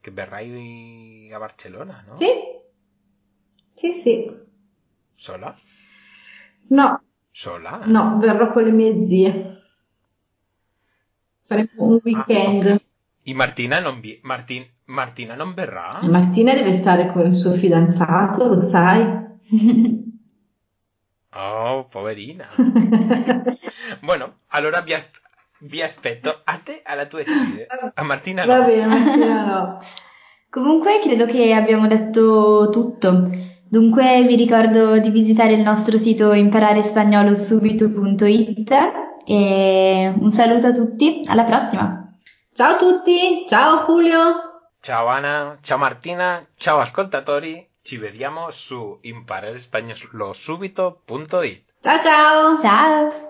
che 0.00 0.10
verrai 0.10 1.30
a 1.32 1.38
Barcellona, 1.38 2.02
no? 2.06 2.16
Sì? 2.16 2.26
Sì, 3.74 3.92
sì. 3.92 4.30
Sola? 5.12 5.54
No, 6.68 7.00
Sola? 7.30 7.82
no, 7.84 8.18
verrò 8.18 8.48
con 8.48 8.64
le 8.64 8.72
mie 8.72 9.06
zie. 9.06 9.62
Faremo 11.46 11.68
un 11.76 12.00
weekend. 12.02 12.66
Ah, 12.66 12.74
ok. 12.74 12.80
E 13.22 13.34
Martina 13.34 13.80
non, 13.80 14.00
vi- 14.00 14.18
Martin- 14.22 14.66
Martina 14.86 15.34
non 15.34 15.54
verrà? 15.54 16.00
Martina 16.02 16.54
deve 16.54 16.74
stare 16.76 17.12
con 17.12 17.26
il 17.26 17.34
suo 17.34 17.52
fidanzato, 17.52 18.54
lo 18.54 18.62
sai. 18.62 19.04
Oh, 21.36 21.86
poverina. 21.88 22.46
Bueno, 24.00 24.38
allora 24.48 24.80
vi, 24.80 24.94
as- 24.94 25.08
vi 25.60 25.80
aspetto 25.82 26.40
a 26.44 26.58
te 26.62 26.80
alla 26.84 27.06
tua 27.06 27.22
zia. 27.24 27.66
A 27.94 28.02
Martina 28.02 28.44
no. 28.44 28.58
Va 28.58 28.64
bene, 28.64 28.86
Martina 28.86 29.44
no. 29.44 29.78
Comunque 30.50 31.00
credo 31.02 31.26
che 31.26 31.52
abbiamo 31.52 31.86
detto 31.86 32.68
tutto. 32.70 33.30
Dunque 33.68 34.22
vi 34.24 34.36
ricordo 34.36 34.98
di 34.98 35.10
visitare 35.10 35.52
il 35.54 35.60
nostro 35.60 35.98
sito 35.98 36.32
impararespagnolo.subito.it 36.32 38.72
e 39.26 40.14
un 40.18 40.32
saluto 40.32 40.68
a 40.68 40.72
tutti, 40.72 41.22
alla 41.26 41.44
prossima! 41.44 42.02
Ciao 42.54 42.74
a 42.74 42.78
tutti, 42.78 43.44
ciao 43.48 43.84
Julio. 43.84 44.44
Ciao 44.80 45.06
Ana, 45.08 45.58
ciao 45.60 45.78
Martina, 45.78 46.46
ciao 46.56 46.78
ascoltatori. 46.78 47.68
Ci 47.86 47.98
vediamo 47.98 48.50
su 48.50 48.98
impararespagnolo 49.02 50.32
subito.it. 50.32 51.62
Ciao 51.80 52.02
ciao. 52.02 52.60
Ciao! 52.60 53.26